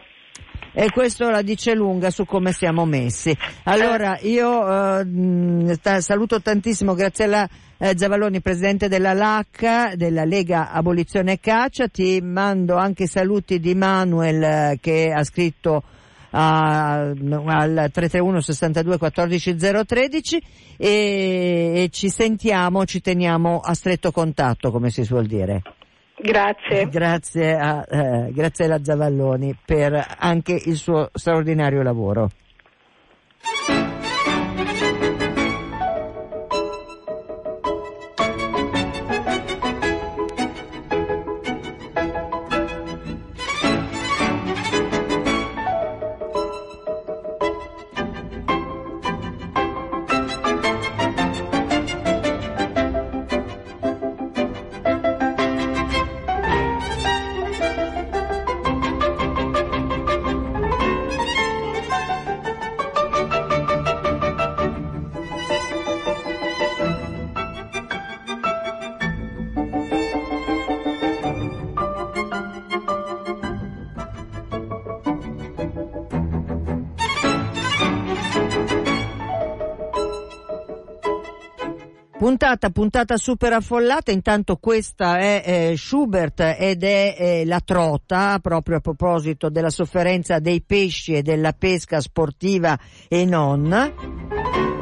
e 0.77 0.91
questo 0.91 1.29
la 1.29 1.41
dice 1.41 1.73
lunga 1.73 2.11
su 2.11 2.25
come 2.25 2.51
siamo 2.51 2.85
messi. 2.85 3.35
Allora 3.63 4.19
io 4.21 4.99
eh, 4.99 6.01
saluto 6.01 6.41
tantissimo 6.41 6.93
Graziella 6.93 7.47
eh, 7.77 7.93
Zavalloni, 7.97 8.41
presidente 8.41 8.89
della 8.89 9.13
LAC, 9.13 9.93
della 9.93 10.25
Lega 10.25 10.71
Abolizione 10.71 11.39
Caccia, 11.39 11.87
ti 11.87 12.19
mando 12.21 12.75
anche 12.75 13.07
saluti 13.07 13.59
di 13.61 13.73
Manuel 13.73 14.43
eh, 14.43 14.77
che 14.81 15.13
ha 15.15 15.23
scritto 15.23 15.83
a, 16.31 16.95
al 17.05 17.89
331 17.93 18.41
62 18.41 18.97
14 18.97 19.55
013 19.55 20.43
e, 20.75 20.87
e 21.75 21.89
ci 21.89 22.09
sentiamo, 22.09 22.85
ci 22.85 22.99
teniamo 22.99 23.59
a 23.59 23.73
stretto 23.73 24.11
contatto 24.11 24.71
come 24.71 24.89
si 24.89 25.05
suol 25.05 25.25
dire. 25.25 25.61
Grazie. 26.17 26.87
Grazie 26.89 27.57
a 27.57 27.85
eh, 27.87 28.31
Graziella 28.31 28.83
Zavalloni 28.83 29.57
per 29.65 30.15
anche 30.17 30.53
il 30.53 30.75
suo 30.75 31.09
straordinario 31.13 31.81
lavoro. 31.83 32.29
Puntata, 82.35 82.69
puntata 82.69 83.15
super 83.15 83.53
affollata, 83.53 84.11
intanto 84.11 84.57
questa 84.57 85.19
è 85.19 85.41
eh, 85.45 85.77
Schubert 85.77 86.41
ed 86.59 86.83
è 86.83 87.15
eh, 87.17 87.45
la 87.45 87.61
trota, 87.63 88.39
proprio 88.41 88.75
a 88.75 88.79
proposito 88.81 89.47
della 89.47 89.69
sofferenza 89.69 90.39
dei 90.39 90.61
pesci 90.61 91.13
e 91.13 91.21
della 91.21 91.53
pesca 91.53 92.01
sportiva 92.01 92.77
e 93.07 93.23
non. 93.23 94.74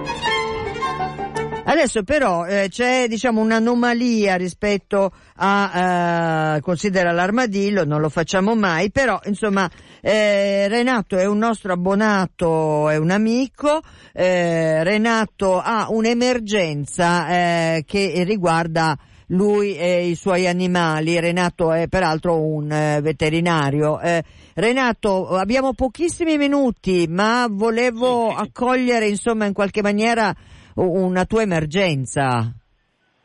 Adesso 1.65 2.03
però 2.03 2.45
eh, 2.45 2.67
c'è 2.69 3.07
diciamo 3.07 3.39
un'anomalia 3.39 4.35
rispetto 4.35 5.13
a 5.37 6.55
eh, 6.55 6.61
considera 6.61 7.13
l'armadillo, 7.13 7.85
non 7.85 8.01
lo 8.01 8.09
facciamo 8.09 8.53
mai, 8.53 8.91
però 8.91 9.17
insomma 9.23 9.69
eh, 10.01 10.67
Renato 10.67 11.17
è 11.17 11.25
un 11.25 11.37
nostro 11.37 11.71
abbonato, 11.71 12.89
è 12.89 12.97
un 12.97 13.11
amico, 13.11 13.79
eh, 14.11 14.83
Renato 14.83 15.57
ha 15.57 15.87
un'emergenza 15.89 17.29
eh, 17.29 17.83
che 17.87 18.23
riguarda 18.25 18.97
lui 19.27 19.77
e 19.77 20.07
i 20.07 20.15
suoi 20.15 20.47
animali. 20.47 21.17
Renato 21.17 21.71
è 21.71 21.87
peraltro 21.87 22.41
un 22.41 22.69
eh, 22.69 22.99
veterinario. 23.01 24.01
Eh, 24.01 24.21
Renato, 24.55 25.29
abbiamo 25.29 25.73
pochissimi 25.73 26.37
minuti, 26.37 27.07
ma 27.09 27.47
volevo 27.49 28.33
accogliere 28.35 29.07
insomma 29.07 29.45
in 29.45 29.53
qualche 29.53 29.81
maniera 29.81 30.35
una 30.75 31.25
tua 31.25 31.41
emergenza. 31.41 32.51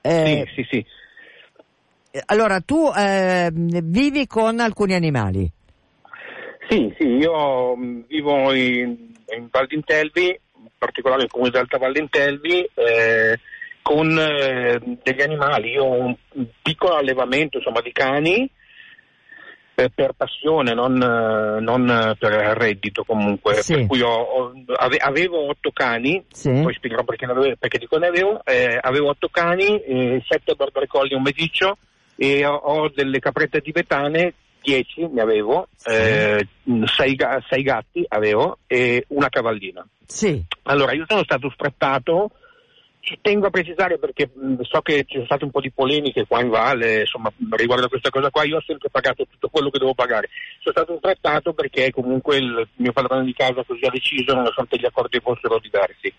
Eh, 0.00 0.44
sì, 0.54 0.62
sì, 0.62 0.68
sì. 0.70 0.86
Allora, 2.26 2.60
tu 2.60 2.90
eh, 2.96 3.50
vivi 3.52 4.26
con 4.26 4.60
alcuni 4.60 4.94
animali? 4.94 5.50
Sì, 6.68 6.94
sì, 6.98 7.06
io 7.06 7.76
mm, 7.76 8.00
vivo 8.08 8.52
in, 8.52 9.12
in 9.36 9.48
Val 9.50 9.66
d'Intelvi, 9.66 10.26
in 10.26 10.68
particolare 10.76 11.22
nel 11.22 11.30
comune 11.30 11.50
di 11.50 11.56
Alta 11.56 11.78
Val 11.78 11.92
d'Intelvi, 11.92 12.68
eh, 12.74 13.38
con 13.82 14.18
eh, 14.18 14.80
degli 15.02 15.22
animali. 15.22 15.70
Io 15.70 15.84
ho 15.84 16.00
un 16.00 16.46
piccolo 16.62 16.96
allevamento 16.96 17.58
insomma, 17.58 17.80
di 17.80 17.92
cani 17.92 18.50
per, 19.94 20.12
passione, 20.16 20.74
non, 20.74 20.94
non, 20.94 22.16
per 22.18 22.32
reddito 22.58 23.04
comunque. 23.04 23.62
Sì. 23.62 23.74
Per 23.74 23.86
cui 23.86 24.00
ho, 24.00 24.10
ho, 24.10 24.52
avevo 24.98 25.48
otto 25.48 25.70
cani, 25.72 26.24
sì. 26.30 26.50
poi 26.50 26.74
spiegherò 26.74 27.04
perché, 27.04 27.26
avevo, 27.26 27.54
perché 27.56 27.78
dico 27.78 27.96
ne 27.98 28.08
avevo, 28.08 28.44
eh, 28.44 28.76
avevo 28.80 29.10
otto 29.10 29.28
cani, 29.30 29.80
eh, 29.80 30.22
sette 30.26 30.54
border 30.54 30.86
collie 30.88 31.12
e 31.12 31.16
un 31.16 31.22
mediccio 31.22 31.78
e 32.16 32.44
ho, 32.44 32.54
ho, 32.54 32.90
delle 32.92 33.20
caprette 33.20 33.60
tibetane, 33.60 34.34
dieci 34.60 35.06
ne 35.06 35.20
avevo, 35.20 35.68
sì. 35.76 35.90
eh, 35.90 36.48
sei, 36.86 37.16
sei, 37.48 37.62
gatti 37.62 38.04
avevo 38.08 38.58
e 38.66 39.04
una 39.08 39.28
cavallina. 39.28 39.86
Allora 40.64 40.92
io 40.92 41.04
sono 41.06 41.22
stato 41.22 41.50
sfrattato 41.50 42.30
ci 43.08 43.18
tengo 43.22 43.46
a 43.46 43.50
precisare 43.50 43.98
perché 43.98 44.28
so 44.60 44.82
che 44.82 45.04
ci 45.06 45.14
sono 45.14 45.24
state 45.24 45.44
un 45.44 45.50
po' 45.50 45.62
di 45.62 45.70
polemiche 45.70 46.26
qua 46.26 46.42
in 46.42 46.50
Valle, 46.50 47.00
insomma, 47.00 47.32
riguardo 47.56 47.86
a 47.86 47.88
questa 47.88 48.10
cosa 48.10 48.28
qua, 48.28 48.44
io 48.44 48.58
ho 48.58 48.62
sempre 48.66 48.90
pagato 48.90 49.26
tutto 49.30 49.48
quello 49.48 49.70
che 49.70 49.78
devo 49.78 49.94
pagare. 49.94 50.28
Sono 50.60 50.74
stato 50.76 50.98
trattato 51.00 51.54
perché 51.54 51.90
comunque 51.90 52.36
il 52.36 52.68
mio 52.76 52.92
padrone 52.92 53.24
di 53.24 53.32
casa 53.32 53.64
così 53.64 53.82
ha 53.86 53.90
deciso, 53.90 54.34
nonostante 54.34 54.76
gli 54.76 54.84
accordi 54.84 55.20
fossero 55.20 55.58
diversi. 55.58 56.12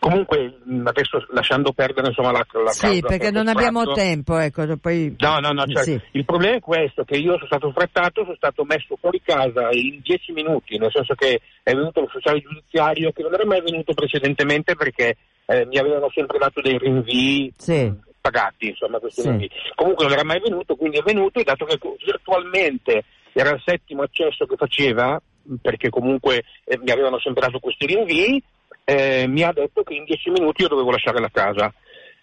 Comunque, 0.00 0.58
adesso 0.82 1.24
lasciando 1.30 1.70
perdere 1.70 2.08
insomma 2.08 2.32
la, 2.32 2.44
la 2.64 2.70
Sì, 2.72 2.98
perché 2.98 3.30
non 3.30 3.46
abbiamo 3.46 3.92
tempo, 3.92 4.36
ecco, 4.36 4.76
poi... 4.78 5.14
No, 5.18 5.38
no, 5.38 5.50
no, 5.50 5.64
cioè, 5.66 5.84
sì. 5.84 6.00
il 6.10 6.24
problema 6.24 6.56
è 6.56 6.60
questo, 6.60 7.04
che 7.04 7.18
io 7.18 7.34
sono 7.34 7.46
stato 7.46 7.72
trattato, 7.72 8.24
sono 8.24 8.34
stato 8.34 8.64
messo 8.64 8.96
fuori 8.98 9.22
casa 9.24 9.68
in 9.70 10.00
dieci 10.02 10.32
minuti, 10.32 10.76
nel 10.76 10.90
senso 10.90 11.14
che 11.14 11.40
è 11.62 11.72
venuto 11.72 12.00
l'ufficiale 12.00 12.40
giudiziario 12.40 13.12
che 13.12 13.22
non 13.22 13.32
era 13.32 13.46
mai 13.46 13.60
venuto 13.60 13.94
precedentemente 13.94 14.74
perché 14.74 15.16
eh, 15.46 15.66
mi 15.66 15.78
avevano 15.78 16.10
sempre 16.10 16.38
dato 16.38 16.60
dei 16.60 16.78
rinvii 16.78 17.52
sì. 17.56 17.92
pagati, 18.20 18.68
insomma, 18.68 18.98
questi 18.98 19.22
sì. 19.22 19.28
rinvii. 19.28 19.50
Comunque 19.74 20.04
non 20.04 20.12
era 20.14 20.24
mai 20.24 20.40
venuto, 20.40 20.76
quindi 20.76 20.98
è 20.98 21.02
venuto 21.02 21.40
e 21.40 21.44
dato 21.44 21.64
che 21.64 21.78
virtualmente 22.04 23.04
era 23.32 23.50
il 23.50 23.62
settimo 23.64 24.02
accesso 24.02 24.46
che 24.46 24.56
faceva, 24.56 25.20
perché 25.60 25.90
comunque 25.90 26.44
eh, 26.64 26.78
mi 26.78 26.90
avevano 26.90 27.18
sempre 27.18 27.42
dato 27.42 27.58
questi 27.58 27.86
rinvii, 27.86 28.42
eh, 28.84 29.26
mi 29.26 29.42
ha 29.42 29.52
detto 29.52 29.82
che 29.82 29.94
in 29.94 30.04
dieci 30.04 30.30
minuti 30.30 30.62
io 30.62 30.68
dovevo 30.68 30.90
lasciare 30.90 31.20
la 31.20 31.30
casa. 31.32 31.72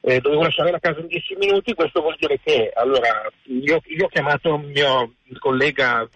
Eh, 0.02 0.22
dovevo 0.22 0.44
lasciare 0.44 0.72
la 0.72 0.80
casa 0.80 1.02
in 1.02 1.08
dieci 1.08 1.36
minuti, 1.36 1.74
questo 1.74 2.00
vuol 2.00 2.16
dire 2.18 2.40
che 2.42 2.72
allora 2.74 3.30
io, 3.44 3.82
io 3.84 4.06
ho 4.06 4.08
chiamato 4.08 4.56
il 4.56 4.68
mio 4.68 5.14
collega 5.40 6.08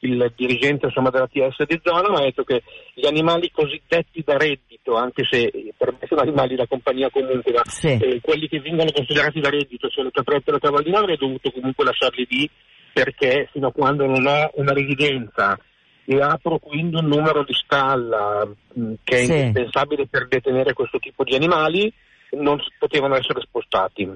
il 0.00 0.32
dirigente 0.36 0.86
insomma, 0.86 1.10
della 1.10 1.26
TS 1.26 1.64
di 1.66 1.80
zona 1.82 2.08
mi 2.08 2.16
ha 2.16 2.20
detto 2.20 2.44
che 2.44 2.62
gli 2.94 3.06
animali 3.06 3.50
cosiddetti 3.50 4.22
da 4.24 4.36
reddito, 4.36 4.94
anche 4.94 5.24
se 5.28 5.50
per 5.76 5.92
me 5.92 6.06
sono 6.06 6.22
animali 6.22 6.56
da 6.56 6.66
compagnia 6.66 7.10
comunque, 7.10 7.52
ma 7.52 7.62
sì. 7.64 7.98
eh, 8.00 8.20
quelli 8.22 8.48
che 8.48 8.60
vengono 8.60 8.90
considerati 8.92 9.40
da 9.40 9.50
reddito, 9.50 9.88
cioè 9.88 10.04
le 10.04 10.10
caprette 10.10 10.50
e 10.50 10.52
la 10.52 10.58
cavallina, 10.58 10.98
avrei 11.00 11.16
dovuto 11.16 11.50
comunque 11.50 11.84
lasciarli 11.84 12.26
lì 12.30 12.50
perché 12.92 13.48
fino 13.52 13.68
a 13.68 13.72
quando 13.72 14.06
non 14.06 14.26
ho 14.26 14.50
una 14.54 14.72
residenza 14.72 15.58
e 16.04 16.20
apro 16.20 16.58
quindi 16.58 16.96
un 16.96 17.06
numero 17.06 17.44
di 17.44 17.52
stalla 17.54 18.44
mh, 18.44 18.80
mm, 18.82 18.92
che 19.04 19.16
è 19.16 19.24
sì. 19.24 19.32
indispensabile 19.32 20.06
per 20.08 20.26
detenere 20.26 20.72
questo 20.72 20.98
tipo 20.98 21.22
di 21.22 21.34
animali, 21.34 21.92
non 22.30 22.58
potevano 22.78 23.14
essere 23.16 23.40
spostati. 23.42 24.10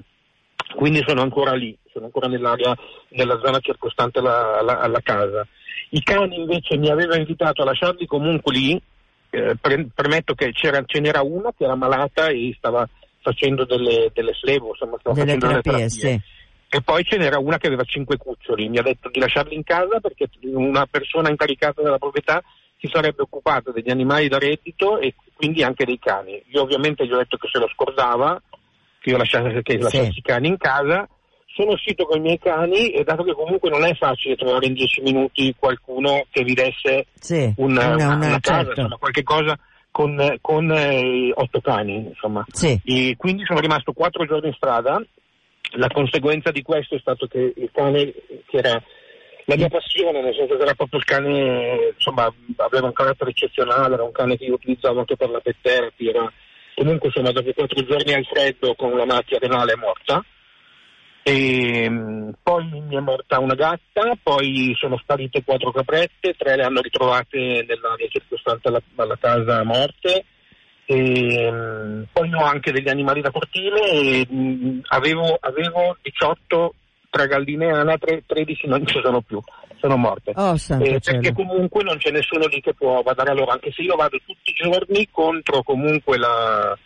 Quindi 0.75 1.03
sono 1.05 1.21
ancora 1.21 1.53
lì, 1.53 1.77
sono 1.91 2.05
ancora 2.05 2.27
nell'area, 2.27 2.75
nella 3.09 3.39
zona 3.41 3.59
circostante 3.59 4.19
alla, 4.19 4.57
alla, 4.59 4.79
alla 4.79 4.99
casa. 5.01 5.47
I 5.89 6.01
cani 6.01 6.37
invece 6.37 6.77
mi 6.77 6.89
aveva 6.89 7.15
invitato 7.15 7.61
a 7.61 7.65
lasciarli 7.65 8.05
comunque 8.05 8.53
lì, 8.53 8.81
eh, 9.29 9.55
pre- 9.59 9.87
premetto 9.93 10.33
che 10.33 10.51
ce 10.53 10.99
n'era 10.99 11.21
una 11.21 11.51
che 11.55 11.63
era 11.63 11.75
malata 11.75 12.27
e 12.27 12.53
stava 12.57 12.87
facendo 13.21 13.65
delle, 13.65 14.11
delle 14.13 14.33
slevo, 14.33 14.69
insomma 14.69 14.97
stava 14.99 15.15
delle 15.15 15.33
facendo 15.33 15.61
terapie, 15.61 15.71
delle 15.71 15.89
terapie. 15.89 16.21
Sì. 16.21 16.33
E 16.67 16.81
poi 16.81 17.03
ce 17.03 17.17
n'era 17.17 17.39
una 17.39 17.57
che 17.57 17.67
aveva 17.67 17.83
cinque 17.83 18.17
cuccioli, 18.17 18.67
mi 18.67 18.77
ha 18.77 18.81
detto 18.81 19.09
di 19.09 19.19
lasciarli 19.19 19.55
in 19.55 19.63
casa 19.63 19.99
perché 19.99 20.27
una 20.43 20.85
persona 20.85 21.29
incaricata 21.29 21.81
della 21.81 21.97
proprietà 21.97 22.43
si 22.79 22.89
sarebbe 22.91 23.21
occupata 23.21 23.71
degli 23.71 23.89
animali 23.89 24.27
da 24.27 24.37
reddito 24.37 24.99
e 24.99 25.13
quindi 25.33 25.63
anche 25.63 25.85
dei 25.85 25.99
cani. 25.99 26.41
Io 26.47 26.61
ovviamente 26.61 27.05
gli 27.05 27.11
ho 27.11 27.17
detto 27.17 27.37
che 27.37 27.47
se 27.51 27.59
lo 27.59 27.67
scordava, 27.69 28.41
che 28.99 29.09
io 29.09 29.17
lasciassi, 29.17 29.61
che 29.61 29.77
lasciassi 29.77 30.11
sì. 30.11 30.19
i 30.19 30.21
cani 30.21 30.47
in 30.49 30.57
casa 30.57 31.07
sono 31.55 31.71
uscito 31.71 32.05
con 32.05 32.17
i 32.17 32.21
miei 32.21 32.37
cani 32.37 32.89
e 32.89 33.03
dato 33.03 33.23
che 33.23 33.33
comunque 33.33 33.69
non 33.69 33.85
è 33.85 33.95
facile 33.95 34.35
trovare 34.35 34.65
in 34.65 34.73
dieci 34.73 35.01
minuti 35.01 35.55
qualcuno 35.57 36.25
che 36.29 36.43
vi 36.43 36.53
desse 36.53 37.05
sì, 37.17 37.53
una, 37.57 37.93
una, 37.93 38.15
una, 38.15 38.39
casa, 38.41 38.65
certo. 38.65 38.69
insomma, 38.81 38.97
qualche 38.97 39.23
cosa 39.23 39.57
con, 39.89 40.37
con 40.41 40.69
eh, 40.69 41.31
otto 41.33 41.61
cani, 41.61 42.07
insomma. 42.07 42.45
Sì. 42.51 42.77
E 42.83 43.15
quindi 43.17 43.45
sono 43.45 43.61
rimasto 43.61 43.93
quattro 43.93 44.25
giorni 44.25 44.49
in 44.49 44.53
strada. 44.53 45.01
La 45.77 45.87
conseguenza 45.87 46.51
di 46.51 46.61
questo 46.61 46.95
è 46.95 46.99
stato 46.99 47.25
che 47.27 47.53
il 47.55 47.69
cane, 47.71 48.13
che 48.45 48.57
era 48.57 48.81
la 49.45 49.55
mia 49.55 49.69
passione, 49.69 50.21
nel 50.21 50.35
senso 50.35 50.57
che 50.57 50.61
era 50.61 50.73
proprio 50.73 50.99
il 50.99 51.05
cane, 51.05 51.93
insomma, 51.95 52.31
aveva 52.57 52.87
un 52.87 52.93
carattere 52.93 53.29
eccezionale, 53.29 53.93
era 53.93 54.03
un 54.03 54.11
cane 54.11 54.35
che 54.35 54.43
io 54.43 54.55
utilizzavo 54.55 54.99
anche 54.99 55.15
per 55.15 55.29
la 55.29 55.39
pet 55.39 55.55
therapy, 55.61 56.09
era 56.09 56.29
comunque 56.75 57.07
insomma 57.07 57.31
dopo 57.31 57.53
quattro 57.53 57.85
giorni 57.85 58.13
al 58.13 58.25
freddo 58.25 58.75
con 58.75 58.91
una 58.91 59.05
macchia 59.05 59.39
renale 59.39 59.77
morta 59.77 60.21
e, 61.27 61.89
mm, 61.89 62.29
poi 62.43 62.69
mi 62.87 62.95
è 62.95 62.99
morta 62.99 63.39
una 63.39 63.55
gatta, 63.55 64.15
poi 64.21 64.75
sono 64.77 64.95
sparite 64.97 65.43
quattro 65.43 65.71
caprette, 65.71 66.35
tre 66.37 66.55
le 66.55 66.61
hanno 66.61 66.81
ritrovate 66.81 67.65
nell'area 67.67 68.07
circostante 68.09 68.67
alla, 68.67 68.79
alla 68.97 69.17
casa 69.19 69.63
morte. 69.63 70.23
E, 70.85 71.49
mm, 71.51 72.03
poi 72.13 72.31
ho 72.31 72.43
anche 72.43 72.71
degli 72.71 72.89
animali 72.89 73.21
da 73.21 73.31
cortile 73.31 73.89
e, 73.89 74.27
mh, 74.29 74.37
mm, 74.37 74.79
avevo, 74.89 75.35
avevo, 75.41 75.97
18 76.03 76.75
tra 77.09 77.25
galline 77.25 77.69
e 77.69 77.71
anatre, 77.71 78.21
13 78.23 78.67
non 78.67 78.85
ci 78.85 79.01
sono 79.01 79.21
più, 79.21 79.41
sono 79.77 79.97
morte. 79.97 80.31
Oh, 80.35 80.53
eh, 80.53 80.99
perché 81.03 81.33
comunque 81.33 81.81
non 81.81 81.97
c'è 81.97 82.11
nessuno 82.11 82.45
lì 82.45 82.61
che 82.61 82.75
può 82.75 83.01
badare 83.01 83.31
a 83.31 83.33
loro, 83.33 83.49
anche 83.49 83.71
se 83.71 83.81
io 83.81 83.95
vado 83.95 84.19
tutti 84.23 84.51
i 84.51 84.53
giorni 84.61 85.07
contro 85.09 85.63
comunque 85.63 86.19
la, 86.19 86.77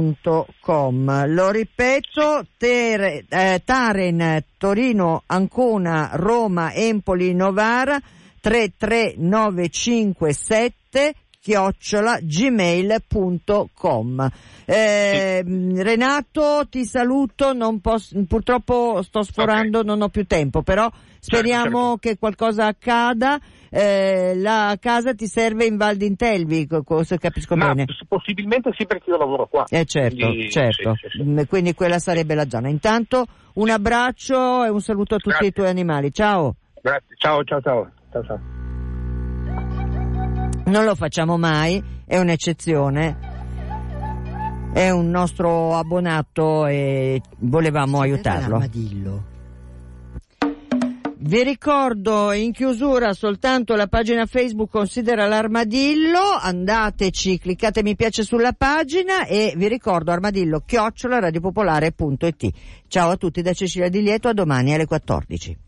gmail.com 0.00 1.24
lo 1.34 1.50
ripeto 1.50 2.44
Tere- 2.56 3.24
eh, 3.28 3.60
Taren 3.64 4.44
Torino 4.56 5.22
Ancona 5.26 6.10
Roma 6.14 6.72
Empoli 6.72 7.34
Novara. 7.34 8.00
33957 8.40 11.14
chiocciola 11.42 12.20
gmail.com 12.22 13.40
eh, 14.64 15.42
Renato 15.44 16.68
ti 16.70 16.84
saluto 16.84 17.52
non 17.52 17.80
posso, 17.80 18.16
purtroppo 18.28 19.02
sto 19.02 19.24
sforando 19.24 19.82
non 19.82 20.02
ho 20.02 20.08
più 20.08 20.24
tempo 20.24 20.62
però 20.62 20.88
speriamo 21.18 21.80
certo. 21.80 21.96
che 21.96 22.16
qualcosa 22.16 22.66
accada 22.66 23.40
eh, 23.68 24.34
la 24.36 24.76
casa 24.80 25.14
ti 25.14 25.26
serve 25.26 25.64
in 25.64 25.76
Val 25.76 25.96
d'Intelvi 25.96 26.68
se 27.02 27.18
capisco 27.18 27.56
Ma 27.56 27.68
bene 27.68 27.86
possibilmente 28.06 28.70
sì 28.76 28.86
perché 28.86 29.10
io 29.10 29.16
lavoro 29.16 29.46
qua. 29.46 29.64
eh 29.68 29.84
certo, 29.84 30.26
Quindi, 30.26 30.50
certo. 30.50 30.94
sì, 30.96 31.08
sì, 31.08 31.18
sì. 31.18 31.24
Mm, 31.24 31.40
Quindi 31.48 31.74
quella 31.74 31.98
sarebbe 31.98 32.34
la 32.34 32.48
zona. 32.48 32.68
Intanto 32.68 33.26
un 33.54 33.70
abbraccio 33.70 34.64
e 34.64 34.68
un 34.68 34.80
saluto 34.80 35.14
a 35.14 35.18
tutti 35.18 35.30
Grazie. 35.30 35.48
i 35.48 35.52
tuoi 35.52 35.68
animali. 35.68 36.12
Ciao. 36.12 36.54
Grazie, 36.80 37.16
ciao, 37.16 37.42
ciao, 37.44 37.60
ciao. 37.60 37.90
ciao, 38.10 38.22
ciao 38.24 38.61
non 40.72 40.84
lo 40.84 40.94
facciamo 40.94 41.36
mai, 41.36 41.80
è 42.06 42.18
un'eccezione. 42.18 43.30
È 44.72 44.88
un 44.88 45.10
nostro 45.10 45.76
abbonato 45.76 46.66
e 46.66 47.20
volevamo 47.40 47.98
sì, 47.98 48.02
aiutarlo. 48.04 48.64
Vi 51.24 51.42
ricordo 51.44 52.32
in 52.32 52.52
chiusura 52.52 53.12
soltanto 53.12 53.76
la 53.76 53.86
pagina 53.86 54.24
Facebook 54.24 54.70
Considera 54.70 55.26
l'Armadillo, 55.26 56.18
andateci, 56.40 57.38
cliccate 57.38 57.82
mi 57.82 57.94
piace 57.94 58.24
sulla 58.24 58.52
pagina 58.52 59.26
e 59.26 59.52
vi 59.54 59.68
ricordo 59.68 60.10
armadillo 60.10 60.62
chiocciolaradiopopolare.it. 60.64 62.50
Ciao 62.88 63.10
a 63.10 63.16
tutti 63.16 63.42
da 63.42 63.52
Cecilia 63.52 63.90
Di 63.90 64.00
Lieto, 64.00 64.28
a 64.28 64.32
domani 64.32 64.72
alle 64.72 64.86
14. 64.86 65.58